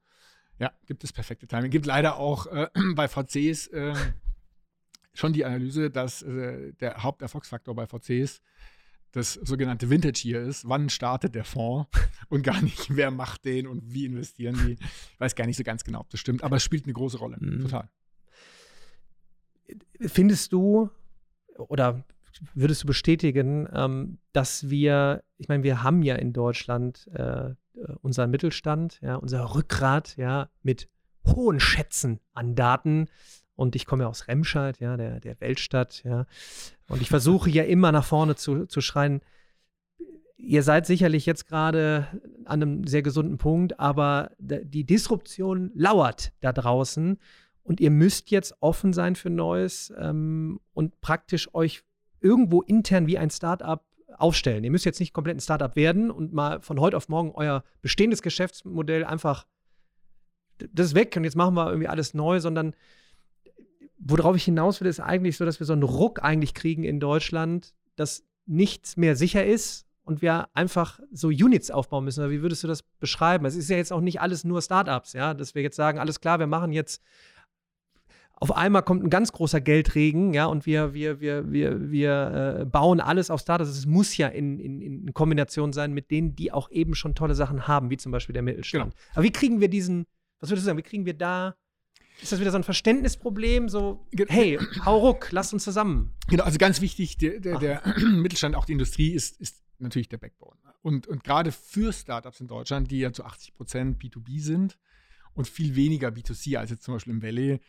[0.60, 1.72] Ja, gibt es perfekte Timing.
[1.72, 3.96] Gibt leider auch äh, bei VCs äh,
[5.16, 8.44] schon die Analyse, dass äh, der Haupterfolgsfaktor bei VCs
[9.12, 10.68] das sogenannte Vintage hier ist.
[10.68, 11.90] Wann startet der Fonds
[12.30, 14.74] und gar nicht, wer macht den und wie investieren die.
[14.74, 17.18] Ich weiß gar nicht so ganz genau, ob das stimmt, aber es spielt eine große
[17.18, 17.38] Rolle.
[17.40, 17.62] Mhm.
[17.62, 17.90] Total.
[20.00, 20.90] Findest du
[21.58, 22.04] oder
[22.54, 27.54] würdest du bestätigen, ähm, dass wir, ich meine, wir haben ja in Deutschland äh,
[28.02, 30.90] unseren Mittelstand, ja, unser Rückgrat, ja, mit
[31.26, 33.08] hohen Schätzen an Daten.
[33.60, 36.26] Und ich komme ja aus Remscheid, ja, der, der Weltstadt, ja.
[36.88, 39.20] Und ich versuche ja immer nach vorne zu, zu schreien.
[40.38, 42.08] Ihr seid sicherlich jetzt gerade
[42.46, 47.18] an einem sehr gesunden Punkt, aber die Disruption lauert da draußen
[47.62, 51.84] und ihr müsst jetzt offen sein für Neues ähm, und praktisch euch
[52.22, 53.84] irgendwo intern wie ein Startup
[54.18, 54.64] aufstellen.
[54.64, 57.66] Ihr müsst jetzt nicht komplett ein Startup werden und mal von heute auf morgen euer
[57.82, 59.46] bestehendes Geschäftsmodell einfach,
[60.72, 62.74] das ist weg und jetzt machen wir irgendwie alles neu, sondern
[64.00, 67.00] worauf ich hinaus will, ist eigentlich so, dass wir so einen Ruck eigentlich kriegen in
[67.00, 72.30] Deutschland, dass nichts mehr sicher ist und wir einfach so Units aufbauen müssen.
[72.32, 73.46] Wie würdest du das beschreiben?
[73.46, 76.20] Es ist ja jetzt auch nicht alles nur Startups, ja, dass wir jetzt sagen, alles
[76.20, 77.02] klar, wir machen jetzt
[78.42, 82.66] auf einmal kommt ein ganz großer Geldregen, ja, und wir, wir, wir, wir, wir äh,
[82.66, 83.70] bauen alles auf Startups.
[83.70, 87.36] Es muss ja in, in, in Kombination sein mit denen, die auch eben schon tolle
[87.36, 88.94] Sachen haben, wie zum Beispiel der Mittelstand.
[88.94, 89.06] Genau.
[89.14, 90.06] Aber wie kriegen wir diesen,
[90.40, 91.56] was würdest du sagen, wie kriegen wir da
[92.22, 93.70] ist das wieder so ein Verständnisproblem?
[93.70, 96.14] So, hey, hau ruck, lass uns zusammen.
[96.28, 100.18] Genau, also ganz wichtig, der, der, der Mittelstand, auch die Industrie, ist, ist natürlich der
[100.18, 100.58] Backbone.
[100.82, 104.78] Und, und gerade für Startups in Deutschland, die ja zu 80 Prozent B2B sind
[105.34, 107.60] und viel weniger B2C als jetzt zum Beispiel im Valley,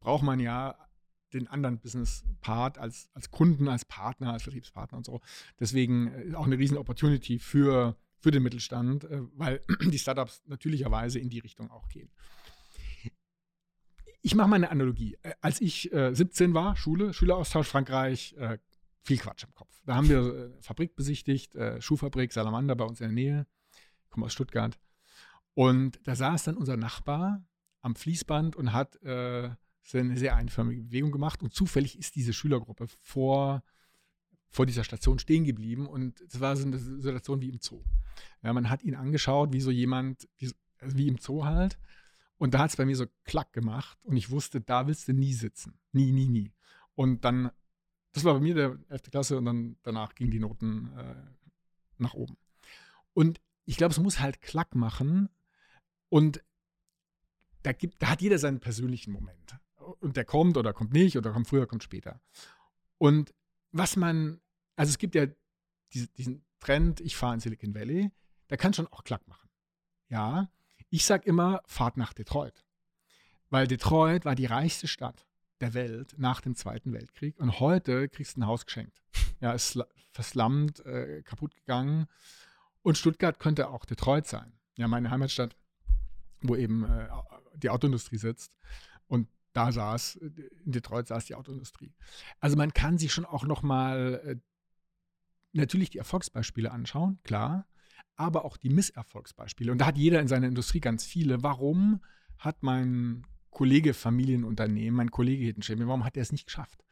[0.00, 0.76] braucht man ja
[1.32, 5.20] den anderen Business-Part als, als Kunden, als Partner, als Vertriebspartner und so.
[5.58, 11.18] Deswegen äh, auch eine riesen Opportunity für, für den Mittelstand, äh, weil die Startups natürlicherweise
[11.18, 12.10] in die Richtung auch gehen.
[14.26, 15.16] Ich mache mal eine Analogie.
[15.22, 18.34] Äh, als ich 17 war, Schule, Schüleraustausch Frankreich,
[19.02, 19.72] viel Quatsch im Kopf.
[19.86, 23.46] Da haben wir eine Fabrik besichtigt, Schuhfabrik Salamander bei uns in der Nähe.
[24.02, 24.76] Ich komme aus Stuttgart.
[25.54, 27.46] Und da saß dann unser Nachbar
[27.82, 29.50] am Fließband und hat äh,
[29.94, 33.62] eine sehr einförmige Bewegung gemacht und zufällig ist diese Schülergruppe vor,
[34.48, 37.84] vor dieser Station stehen geblieben und es war so eine Situation wie im Zoo.
[38.42, 41.78] Ja, man hat ihn angeschaut, wie so jemand, wie, also wie im Zoo halt.
[42.38, 45.12] Und da hat es bei mir so klack gemacht und ich wusste, da willst du
[45.12, 45.78] nie sitzen.
[45.92, 46.52] Nie, nie, nie.
[46.94, 47.50] Und dann,
[48.12, 49.10] das war bei mir der 11.
[49.10, 51.14] Klasse und dann danach gingen die Noten äh,
[51.98, 52.36] nach oben.
[53.14, 55.28] Und ich glaube, es muss halt klack machen
[56.08, 56.42] und
[57.62, 59.56] da, gibt, da hat jeder seinen persönlichen Moment
[60.00, 62.20] und der kommt oder kommt nicht oder kommt früher, kommt später.
[62.98, 63.34] Und
[63.72, 64.40] was man,
[64.76, 65.26] also es gibt ja
[65.92, 68.10] diese, diesen Trend, ich fahre in Silicon Valley,
[68.50, 69.48] der kann schon auch Klack machen.
[70.08, 70.50] Ja,
[70.90, 72.64] ich sage immer, fahrt nach Detroit.
[73.50, 75.26] Weil Detroit war die reichste Stadt
[75.60, 79.02] der Welt nach dem Zweiten Weltkrieg und heute kriegst du ein Haus geschenkt.
[79.40, 79.78] Ja, ist
[80.12, 82.06] verslammt, äh, kaputt gegangen.
[82.82, 84.52] Und Stuttgart könnte auch Detroit sein.
[84.76, 85.56] Ja, meine Heimatstadt,
[86.40, 87.08] wo eben äh,
[87.54, 88.52] die Autoindustrie sitzt.
[89.08, 91.92] Und da saß, in Detroit saß die Autoindustrie.
[92.40, 94.36] Also man kann sich schon auch nochmal äh,
[95.52, 97.66] natürlich die Erfolgsbeispiele anschauen, klar,
[98.16, 99.72] aber auch die Misserfolgsbeispiele.
[99.72, 101.42] Und da hat jeder in seiner Industrie ganz viele.
[101.42, 102.00] Warum
[102.38, 106.84] hat mein Kollege Familienunternehmen, mein Kollege Hittenschäme, warum hat er es nicht geschafft?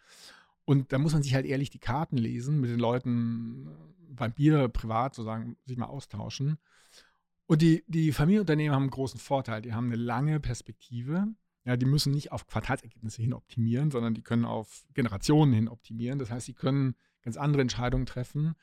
[0.65, 3.69] Und da muss man sich halt ehrlich die Karten lesen, mit den Leuten
[4.09, 6.59] beim Bier privat sozusagen sich mal austauschen.
[7.47, 9.61] Und die, die Familienunternehmen haben einen großen Vorteil.
[9.61, 14.23] Die haben eine lange Perspektive ja, die müssen nicht auf Quartalsergebnisse hin optimieren, sondern die
[14.23, 16.19] können auf Generationen hin optimieren.
[16.19, 18.55] Das heißt, sie können ganz andere Entscheidungen treffen.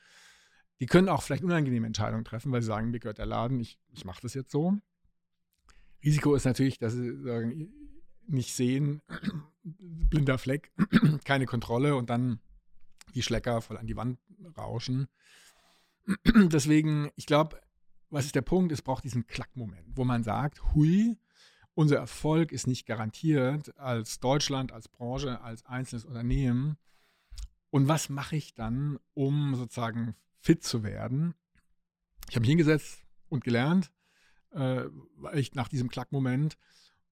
[0.81, 3.77] Die können auch vielleicht unangenehme Entscheidungen treffen, weil sie sagen, mir gehört der Laden, ich,
[3.93, 4.77] ich mache das jetzt so.
[6.03, 7.71] Risiko ist natürlich, dass sie sagen,
[8.25, 9.03] nicht sehen,
[9.63, 10.71] blinder Fleck,
[11.23, 12.39] keine Kontrolle und dann
[13.13, 14.17] die Schlecker voll an die Wand
[14.57, 15.07] rauschen.
[16.25, 17.61] Deswegen, ich glaube,
[18.09, 18.71] was ist der Punkt?
[18.71, 21.15] Es braucht diesen Klackmoment, wo man sagt, hui,
[21.75, 26.77] unser Erfolg ist nicht garantiert als Deutschland, als Branche, als einzelnes Unternehmen.
[27.69, 31.33] Und was mache ich dann, um sozusagen fit zu werden?
[32.29, 33.91] Ich habe mich hingesetzt und gelernt,
[34.51, 34.83] äh,
[35.33, 36.57] ich nach diesem Klackmoment.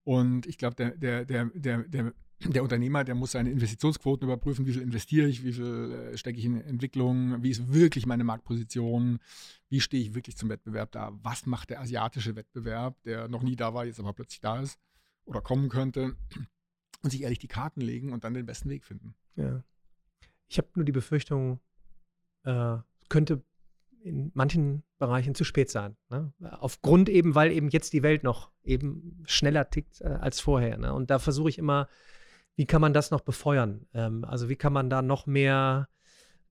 [0.04, 2.14] Und ich glaube, der, der, der, der, der
[2.48, 6.40] der Unternehmer, der muss seine Investitionsquoten überprüfen, wie viel investiere ich, wie viel äh, stecke
[6.40, 9.20] ich in Entwicklung, wie ist wirklich meine Marktposition,
[9.68, 13.58] wie stehe ich wirklich zum Wettbewerb da, was macht der asiatische Wettbewerb, der noch nie
[13.58, 14.80] da war, jetzt aber plötzlich da ist
[15.26, 16.16] oder kommen könnte
[17.04, 19.16] und sich ehrlich die Karten legen und dann den besten Weg finden.
[19.36, 19.64] Ja.
[20.48, 21.60] Ich habe nur die Befürchtung,
[22.44, 22.78] äh,
[23.10, 23.44] könnte
[24.02, 25.96] in manchen Bereichen zu spät sein.
[26.10, 26.32] Ne?
[26.60, 30.78] Aufgrund eben, weil eben jetzt die Welt noch eben schneller tickt äh, als vorher.
[30.78, 30.94] Ne?
[30.94, 31.88] Und da versuche ich immer,
[32.56, 33.86] wie kann man das noch befeuern?
[33.94, 35.90] Ähm, also wie kann man da noch mehr,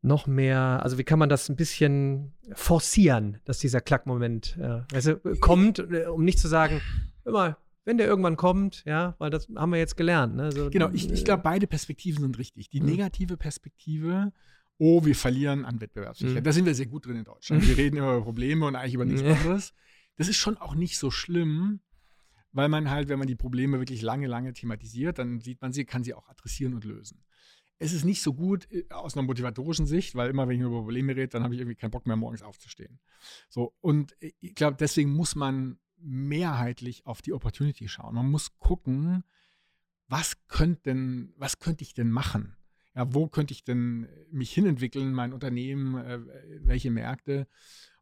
[0.02, 5.16] noch mehr, also wie kann man das ein bisschen forcieren, dass dieser Klackmoment äh, also,
[5.40, 6.80] kommt, äh, um nicht zu sagen,
[7.24, 10.36] immer, wenn der irgendwann kommt, ja, weil das haben wir jetzt gelernt.
[10.36, 10.52] Ne?
[10.52, 12.68] So, genau, ich, ich glaube, beide Perspektiven sind richtig.
[12.68, 12.86] Die mhm.
[12.86, 14.32] negative Perspektive,
[14.78, 16.42] oh, wir verlieren an Wettbewerbsfähigkeit.
[16.42, 16.44] Mhm.
[16.44, 17.66] Da sind wir sehr gut drin in Deutschland.
[17.66, 19.74] Wir reden immer über Probleme und eigentlich über nichts anderes.
[20.16, 21.80] Das ist schon auch nicht so schlimm,
[22.52, 25.84] weil man halt, wenn man die Probleme wirklich lange, lange thematisiert, dann sieht man sie,
[25.84, 27.24] kann sie auch adressieren und lösen.
[27.80, 30.80] Es ist nicht so gut äh, aus einer motivatorischen Sicht, weil immer, wenn ich über
[30.80, 32.98] Probleme rede, dann habe ich irgendwie keinen Bock mehr, morgens aufzustehen.
[33.48, 38.14] So, und äh, ich glaube, deswegen muss man mehrheitlich auf die Opportunity schauen.
[38.14, 39.24] Man muss gucken,
[40.08, 42.56] was könnte denn, was könnte ich denn machen?
[42.98, 46.18] Ja, wo könnte ich denn mich hinentwickeln, mein Unternehmen, äh,
[46.62, 47.46] welche Märkte?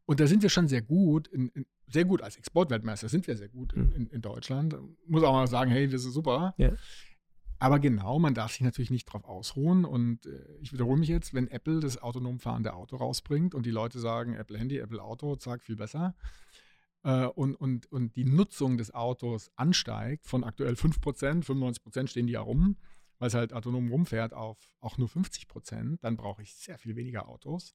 [0.06, 3.36] Und da sind wir schon sehr gut, in, in, sehr gut als Exportweltmeister sind wir
[3.36, 4.08] sehr gut in, mhm.
[4.10, 4.74] in, Deutschland.
[5.06, 6.54] Muss auch mal sagen, hey, wir sind super.
[6.56, 6.72] Ja.
[7.58, 9.84] Aber genau, man darf sich natürlich nicht drauf ausruhen.
[9.84, 13.70] Und äh, ich wiederhole mich jetzt, wenn Apple das autonom fahrende Auto rausbringt und die
[13.70, 16.14] Leute sagen, Apple Handy, Apple Auto, zack, viel besser.
[17.02, 22.32] Äh, und, und, und die Nutzung des Autos ansteigt von aktuell 5%, 95% stehen die
[22.32, 22.76] ja rum,
[23.18, 27.28] weil es halt autonom rumfährt auf auch nur 50%, dann brauche ich sehr viel weniger
[27.28, 27.74] Autos.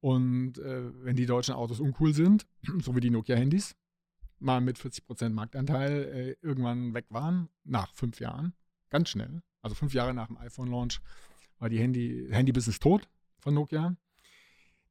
[0.00, 2.46] Und äh, wenn die deutschen Autos uncool sind,
[2.82, 3.74] so wie die Nokia-Handys,
[4.38, 8.54] mal mit 40% Marktanteil äh, irgendwann weg waren, nach fünf Jahren,
[8.90, 11.00] ganz schnell, also fünf Jahre nach dem iPhone-Launch,
[11.58, 13.08] war die Handy, Handy-Business tot
[13.38, 13.96] von Nokia,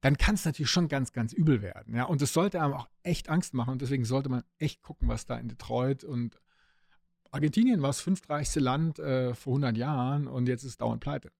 [0.02, 1.96] dann kann es natürlich schon ganz, ganz übel werden.
[1.96, 2.04] Ja?
[2.06, 3.72] Und das sollte einem auch echt Angst machen.
[3.72, 6.40] Und deswegen sollte man echt gucken, was da in Detroit und
[7.36, 11.32] Argentinien war das fünftreichste Land äh, vor 100 Jahren und jetzt ist es dauernd pleite.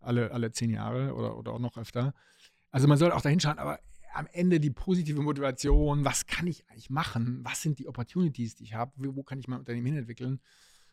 [0.00, 2.14] Alle, alle zehn Jahre oder, oder auch noch öfter.
[2.70, 3.80] Also man soll auch da hinschauen, aber
[4.14, 7.40] am Ende die positive Motivation, was kann ich eigentlich machen?
[7.42, 8.92] Was sind die Opportunities, die ich habe?
[8.96, 10.40] Wo kann ich mein Unternehmen hinentwickeln?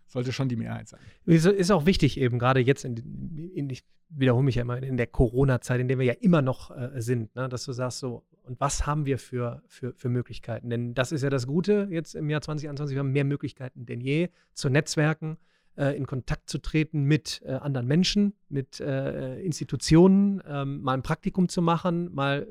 [0.08, 1.00] Sollte schon die Mehrheit sein.
[1.26, 5.08] Ist auch wichtig eben, gerade jetzt, in, in, ich wiederhole mich ja immer, in der
[5.08, 7.50] Corona-Zeit, in der wir ja immer noch äh, sind, ne?
[7.50, 10.70] dass du sagst so, und was haben wir für, für, für Möglichkeiten?
[10.70, 14.02] Denn das ist ja das Gute jetzt im Jahr 2021, wir haben mehr Möglichkeiten denn
[14.02, 15.38] je zu Netzwerken,
[15.78, 21.04] äh, in Kontakt zu treten mit äh, anderen Menschen, mit äh, Institutionen, ähm, mal ein
[21.04, 22.48] Praktikum zu machen, mal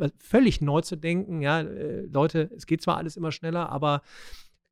[0.00, 1.42] äh, völlig neu zu denken.
[1.42, 4.02] Ja, äh, Leute, es geht zwar alles immer schneller, aber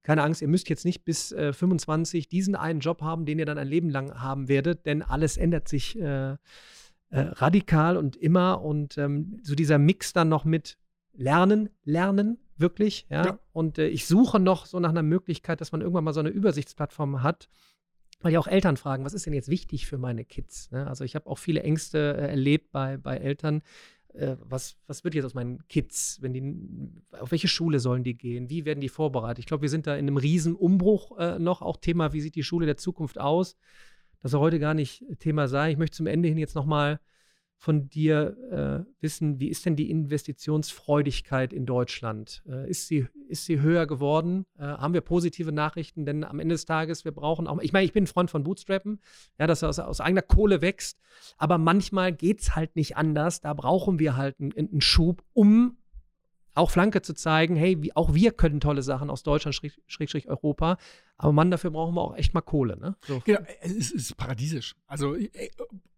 [0.03, 3.47] keine Angst, ihr müsst jetzt nicht bis äh, 25 diesen einen Job haben, den ihr
[3.47, 5.99] dann ein Leben lang haben werdet, denn alles ändert sich
[7.11, 8.62] äh, äh, radikal und immer.
[8.62, 10.78] Und ähm, so dieser Mix dann noch mit
[11.12, 13.24] Lernen, Lernen, wirklich, ja.
[13.24, 13.38] ja.
[13.52, 17.22] Und ich suche noch so nach einer Möglichkeit, dass man irgendwann mal so eine Übersichtsplattform
[17.22, 17.48] hat,
[18.20, 20.70] weil ja auch Eltern fragen, was ist denn jetzt wichtig für meine Kids?
[20.70, 20.86] Ne?
[20.86, 23.62] Also ich habe auch viele Ängste äh, erlebt bei, bei Eltern.
[24.14, 28.16] Äh, was, was wird jetzt aus meinen Kids, wenn die, auf welche Schule sollen die
[28.16, 28.50] gehen?
[28.50, 29.38] Wie werden die vorbereitet?
[29.40, 31.62] Ich glaube, wir sind da in einem riesen Umbruch äh, noch.
[31.62, 33.56] Auch Thema, wie sieht die Schule der Zukunft aus?
[34.23, 35.73] Das soll heute gar nicht Thema sein.
[35.73, 37.01] Ich möchte zum Ende hin jetzt nochmal
[37.59, 38.37] von dir
[38.87, 42.43] äh, wissen, wie ist denn die Investitionsfreudigkeit in Deutschland?
[42.49, 44.47] Äh, ist, sie, ist sie höher geworden?
[44.57, 46.07] Äh, haben wir positive Nachrichten?
[46.07, 48.45] Denn am Ende des Tages, wir brauchen auch, ich meine, ich bin ein Freund von
[48.45, 49.01] Bootstrappen,
[49.41, 51.01] ja, dass er aus, aus eigener Kohle wächst,
[51.37, 53.41] aber manchmal geht es halt nicht anders.
[53.41, 55.78] Da brauchen wir halt einen, einen Schub, um
[56.59, 60.28] auch Flanke zu zeigen, hey, wie, auch wir können tolle Sachen aus Deutschland, Schrägstrich Schräg,
[60.28, 60.76] Europa.
[61.16, 62.76] Aber Mann, dafür brauchen wir auch echt mal Kohle.
[62.78, 62.96] Ne?
[63.06, 63.20] So.
[63.24, 64.74] Genau, es ist paradiesisch.
[64.86, 65.16] Also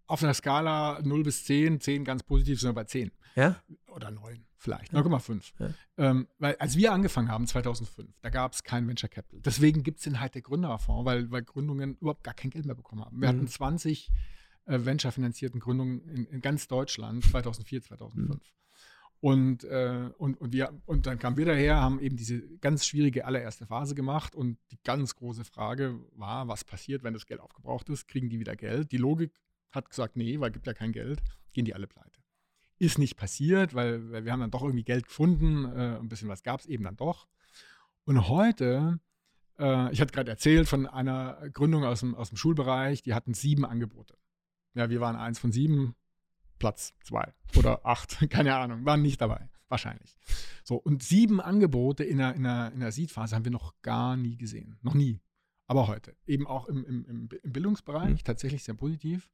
[0.07, 3.11] auf einer Skala 0 bis 10, 10 ganz positiv sind wir bei 10.
[3.37, 3.57] Ja?
[3.89, 5.53] Oder 9 vielleicht, 9,5.
[5.59, 5.71] Ja.
[5.97, 9.41] Ähm, weil als wir angefangen haben, 2005, da gab es kein Venture Capital.
[9.41, 12.75] Deswegen gibt es den halt der Gründerfonds, weil, weil Gründungen überhaupt gar kein Geld mehr
[12.75, 13.21] bekommen haben.
[13.21, 13.37] Wir mhm.
[13.37, 14.11] hatten 20
[14.67, 18.29] äh, Venture-finanzierten Gründungen in, in, ganz Deutschland 2004, 2005.
[18.29, 18.41] Mhm.
[19.21, 23.27] Und, äh, und, und, wir, und dann kamen wir daher, haben eben diese ganz schwierige
[23.27, 24.35] allererste Phase gemacht.
[24.35, 28.09] Und die ganz große Frage war, was passiert, wenn das Geld aufgebraucht ist?
[28.09, 28.93] Kriegen die wieder Geld?
[28.93, 29.33] Die Logik
[29.71, 31.21] hat gesagt, nee, weil es gibt ja kein Geld,
[31.53, 32.21] gehen die alle pleite.
[32.79, 36.29] Ist nicht passiert, weil, weil wir haben dann doch irgendwie Geld gefunden, äh, ein bisschen
[36.29, 37.29] was gab es eben dann doch.
[38.05, 39.01] Und heute,
[39.59, 43.35] äh, ich hatte gerade erzählt von einer Gründung aus dem, aus dem Schulbereich, die hatten
[43.35, 44.17] sieben Angebote.
[44.75, 45.95] Ja, wir waren eins von sieben,
[46.61, 50.17] Platz zwei oder acht, keine Ahnung, waren nicht dabei, wahrscheinlich.
[50.63, 54.17] So, und sieben Angebote in der, in der, in der Seed-Phase haben wir noch gar
[54.17, 54.79] nie gesehen.
[54.83, 55.19] Noch nie.
[55.67, 56.17] aber heute.
[56.27, 58.25] Eben auch im, im, im Bildungsbereich, mhm.
[58.25, 59.29] tatsächlich sehr positiv.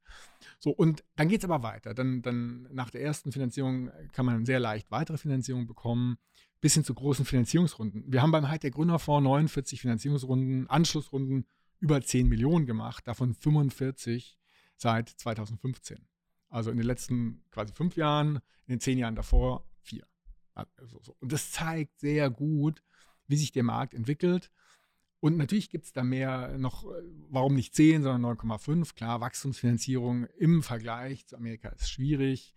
[0.59, 1.93] So, und dann geht es aber weiter.
[1.93, 6.17] Dann, dann nach der ersten Finanzierung kann man sehr leicht weitere Finanzierung bekommen,
[6.61, 8.03] bis hin zu großen Finanzierungsrunden.
[8.07, 11.45] Wir haben beim Hightech Gründerfonds 49 Finanzierungsrunden, Anschlussrunden
[11.79, 14.37] über 10 Millionen gemacht, davon 45
[14.75, 16.07] seit 2015.
[16.49, 20.05] Also in den letzten quasi fünf Jahren, in den zehn Jahren davor vier.
[20.53, 21.15] Also so.
[21.19, 22.83] Und das zeigt sehr gut,
[23.27, 24.51] wie sich der Markt entwickelt
[25.19, 28.95] und natürlich gibt es da mehr noch, äh, warum nicht 10, sondern 9,5.
[28.95, 32.53] Klar, Wachstumsfinanzierung im Vergleich zu Amerika ist schwierig.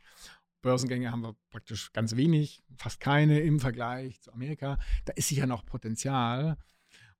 [0.60, 4.78] Börsengänge haben wir praktisch ganz wenig, fast keine im Vergleich zu Amerika.
[5.06, 6.58] Da ist sicher noch Potenzial.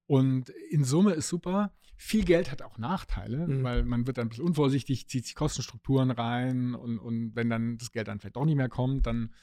[0.06, 1.72] Und in Summe ist super.
[2.02, 3.62] Viel Geld hat auch Nachteile, mhm.
[3.62, 7.76] weil man wird dann ein bisschen unvorsichtig, zieht sich Kostenstrukturen rein und, und wenn dann
[7.76, 9.34] das Geld dann vielleicht doch nicht mehr kommt, dann,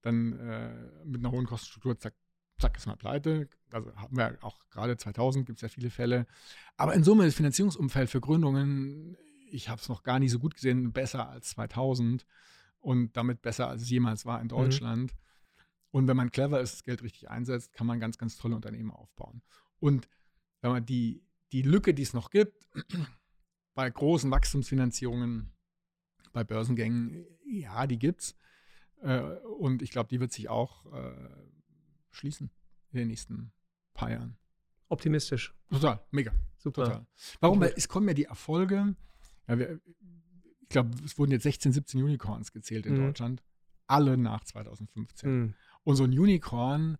[0.00, 2.14] dann äh, mit einer hohen Kostenstruktur, zack,
[2.60, 3.48] zack, ist man pleite.
[3.72, 6.28] Also haben wir auch gerade 2000 gibt es ja viele Fälle.
[6.76, 9.16] Aber in Summe das Finanzierungsumfeld für Gründungen,
[9.50, 12.24] ich habe es noch gar nicht so gut gesehen, besser als 2000
[12.78, 14.50] und damit besser als es jemals war in mhm.
[14.50, 15.12] Deutschland.
[15.12, 15.18] Mhm.
[15.90, 18.92] Und wenn man clever ist, das Geld richtig einsetzt, kann man ganz, ganz tolle Unternehmen
[18.92, 19.42] aufbauen.
[19.80, 20.08] Und
[20.60, 21.24] wenn man die,
[21.54, 22.66] die Lücke, die es noch gibt,
[23.74, 25.52] bei großen Wachstumsfinanzierungen,
[26.32, 28.36] bei Börsengängen, ja, die gibt es.
[29.02, 29.20] Äh,
[29.58, 31.14] und ich glaube, die wird sich auch äh,
[32.10, 32.50] schließen
[32.90, 33.52] in den nächsten
[33.94, 34.36] paar Jahren.
[34.88, 35.54] Optimistisch.
[35.70, 36.32] Total, mega.
[36.56, 36.84] Super.
[36.84, 37.06] Total.
[37.38, 37.60] Warum?
[37.60, 38.96] Weil es kommen ja die Erfolge.
[39.46, 39.80] Ja, wir,
[40.60, 43.06] ich glaube, es wurden jetzt 16, 17 Unicorns gezählt in mhm.
[43.06, 43.44] Deutschland.
[43.86, 45.30] Alle nach 2015.
[45.30, 45.54] Mhm.
[45.84, 46.98] Und so ein Unicorn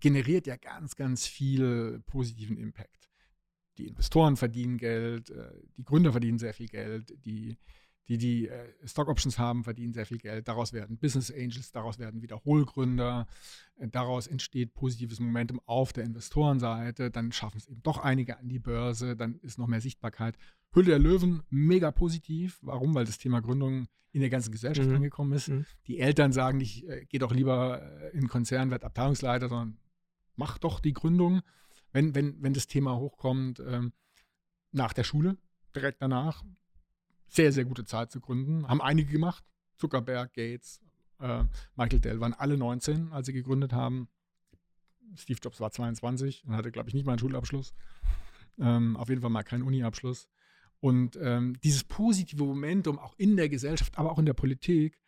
[0.00, 3.11] generiert ja ganz, ganz viel positiven Impact.
[3.78, 7.56] Die Investoren verdienen Geld, äh, die Gründer verdienen sehr viel Geld, die
[8.08, 10.48] die die äh, Stock Options haben, verdienen sehr viel Geld.
[10.48, 13.26] Daraus werden Business Angels, daraus werden Wiederholgründer.
[13.76, 17.10] Äh, daraus entsteht positives Momentum auf der Investorenseite.
[17.10, 19.16] Dann schaffen es eben doch einige an die Börse.
[19.16, 20.36] Dann ist noch mehr Sichtbarkeit.
[20.72, 22.58] Hülle der Löwen, mega positiv.
[22.62, 22.94] Warum?
[22.94, 24.96] Weil das Thema Gründung in der ganzen Gesellschaft mhm.
[24.96, 25.48] angekommen ist.
[25.48, 25.64] Mhm.
[25.86, 29.78] Die Eltern sagen nicht, geh doch lieber in den Konzern, werd Abteilungsleiter, sondern
[30.36, 31.40] mach doch die Gründung,
[31.92, 33.92] wenn, wenn, wenn das Thema hochkommt, ähm,
[34.72, 35.36] nach der Schule,
[35.74, 36.44] direkt danach
[37.28, 38.68] sehr, sehr gute Zeit zu gründen.
[38.68, 39.44] Haben einige gemacht.
[39.76, 40.80] Zuckerberg, Gates,
[41.18, 41.44] äh,
[41.76, 44.08] Michael Dell waren alle 19, als sie gegründet haben.
[45.16, 47.74] Steve Jobs war 22 und hatte, glaube ich, nicht mal einen Schulabschluss.
[48.58, 50.28] Ähm, auf jeden Fall mal keinen Uni-Abschluss.
[50.80, 55.00] Und ähm, dieses positive Momentum auch in der Gesellschaft, aber auch in der Politik,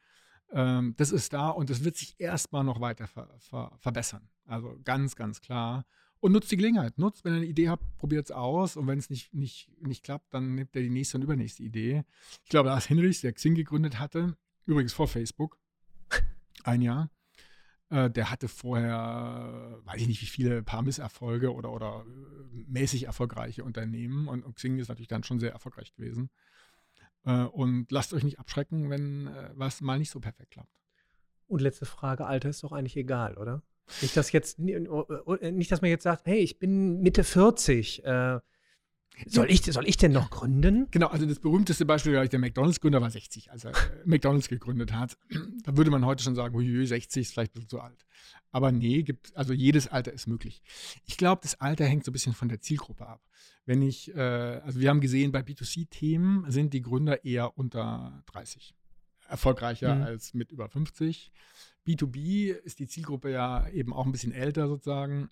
[0.51, 4.29] ähm, das ist da und das wird sich erstmal noch weiter ver ver verbessern.
[4.47, 5.85] Also ganz, ganz klar
[6.21, 6.99] und nutzt die Gelegenheit.
[6.99, 8.77] Nutzt, wenn ihr eine Idee habt, probiert es aus.
[8.77, 12.05] Und wenn es nicht, nicht, nicht klappt, dann nehmt ihr die nächste und übernächste Idee.
[12.45, 14.37] Ich glaube, Lars Hinrichs, der Xing gegründet hatte,
[14.67, 15.59] übrigens vor Facebook,
[16.65, 17.11] ein Jahr,
[17.91, 23.05] äh, der hatte vorher, weiß ich nicht, wie viele, paar Misserfolge oder, oder äh, mäßig
[23.05, 24.29] erfolgreiche Unternehmen.
[24.29, 26.31] Und, und Xing ist natürlich dann schon sehr erfolgreich gewesen.
[27.25, 30.73] Äh, und lasst euch nicht abschrecken, wenn äh, was mal nicht so perfekt klappt.
[31.47, 33.63] Und letzte Frage, Alter ist doch eigentlich egal, oder?
[34.01, 38.05] Nicht, dass jetzt, nicht, dass man jetzt sagt, hey, ich bin Mitte 40.
[38.05, 38.41] Äh,
[39.27, 40.89] soll, ich, soll ich denn noch gründen?
[40.91, 43.73] Genau, also das berühmteste Beispiel, der McDonalds-Gründer war 60, als er
[44.05, 45.17] McDonalds gegründet hat.
[45.63, 48.05] Da würde man heute schon sagen, ui, 60 ist vielleicht ein bisschen zu alt.
[48.51, 50.63] Aber nee, gibt, also jedes Alter ist möglich.
[51.07, 53.23] Ich glaube, das Alter hängt so ein bisschen von der Zielgruppe ab.
[53.67, 58.75] Wenn ich, äh, also wir haben gesehen, bei B2C-Themen sind die Gründer eher unter 30.
[59.29, 60.03] Erfolgreicher mhm.
[60.03, 61.33] als mit über 50.
[61.87, 65.29] B2B ist die Zielgruppe ja eben auch ein bisschen älter sozusagen.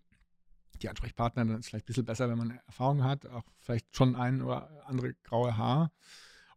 [0.83, 4.17] Die Ansprechpartner, dann ist vielleicht ein bisschen besser, wenn man Erfahrung hat, auch vielleicht schon
[4.17, 5.93] ein oder andere graue Haar.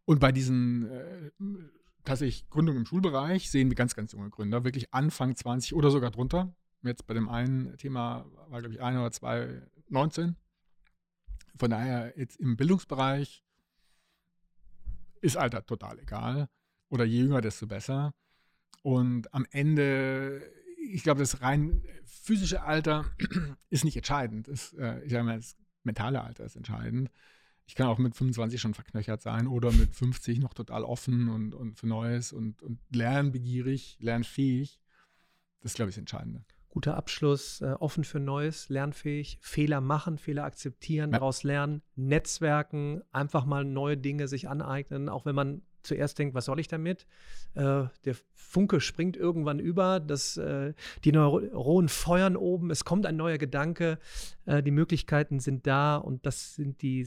[0.04, 1.30] Und bei diesen äh,
[2.04, 6.10] tatsächlich Gründungen im Schulbereich sehen wir ganz, ganz junge Gründer, wirklich Anfang 20 oder sogar
[6.10, 6.54] drunter.
[6.82, 10.36] Jetzt bei dem einen Thema war, glaube ich, ein oder zwei 19.
[11.58, 13.42] Von daher jetzt im Bildungsbereich
[15.20, 16.48] ist Alter total egal.
[16.88, 18.14] Oder je jünger, desto besser.
[18.86, 20.48] Und am Ende,
[20.92, 23.04] ich glaube, das rein physische Alter
[23.68, 24.46] ist nicht entscheidend.
[24.46, 27.10] Das, äh, ich sage mal, das mentale Alter ist entscheidend.
[27.66, 31.52] Ich kann auch mit 25 schon verknöchert sein oder mit 50 noch total offen und,
[31.52, 34.80] und für Neues und, und lernbegierig, lernfähig.
[35.62, 36.44] Das, glaube ich, das Entscheidende.
[36.68, 41.18] Guter Abschluss, äh, offen für Neues, lernfähig, Fehler machen, Fehler akzeptieren, ja.
[41.18, 46.44] daraus lernen, Netzwerken, einfach mal neue Dinge sich aneignen, auch wenn man zuerst denkt, was
[46.44, 47.06] soll ich damit?
[47.54, 50.74] Äh, der Funke springt irgendwann über, das, äh,
[51.04, 53.98] die Neuronen feuern oben, es kommt ein neuer Gedanke,
[54.44, 57.04] äh, die Möglichkeiten sind da und das sind die,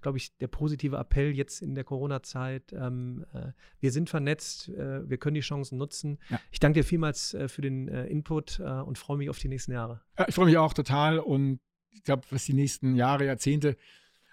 [0.00, 2.72] glaube ich, der positive Appell jetzt in der Corona-Zeit.
[2.72, 6.18] Ähm, äh, wir sind vernetzt, äh, wir können die Chancen nutzen.
[6.30, 6.40] Ja.
[6.50, 10.00] Ich danke dir vielmals äh, für den Input und freue mich auf die nächsten Jahre.
[10.18, 11.60] Ja, ich freue mich auch total und
[11.90, 13.76] ich glaube, was die nächsten Jahre, Jahrzehnte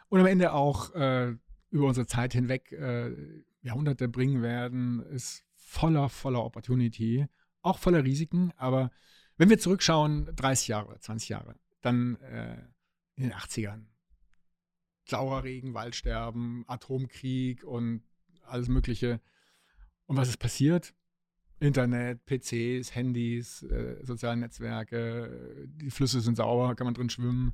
[0.10, 1.36] und am Ende auch äh,
[1.72, 3.12] über unsere Zeit hinweg äh,
[3.66, 7.26] Jahrhunderte bringen werden, ist voller, voller Opportunity,
[7.62, 8.52] auch voller Risiken.
[8.58, 8.92] Aber
[9.38, 12.62] wenn wir zurückschauen, 30 Jahre, 20 Jahre, dann äh,
[13.16, 13.86] in den 80ern,
[15.08, 18.04] saurer Regen, Waldsterben, Atomkrieg und
[18.44, 19.20] alles Mögliche.
[20.06, 20.94] Und was ist passiert?
[21.60, 27.54] Internet, PCs, Handys, äh, soziale Netzwerke, die Flüsse sind sauber, kann man drin schwimmen.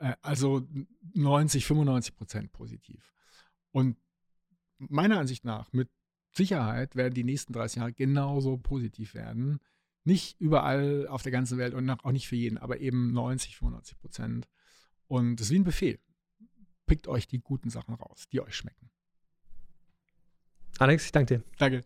[0.00, 0.66] Äh, also
[1.14, 3.12] 90, 95 Prozent positiv.
[3.70, 3.96] Und
[4.78, 5.88] meiner Ansicht nach, mit
[6.32, 9.60] Sicherheit werden die nächsten 30 Jahre genauso positiv werden.
[10.04, 13.98] Nicht überall auf der ganzen Welt und auch nicht für jeden, aber eben 90, 95
[13.98, 14.48] Prozent.
[15.06, 15.98] Und das ist wie ein Befehl.
[16.86, 18.90] Pickt euch die guten Sachen raus, die euch schmecken.
[20.78, 21.44] Alex, ich danke dir.
[21.58, 21.84] Danke.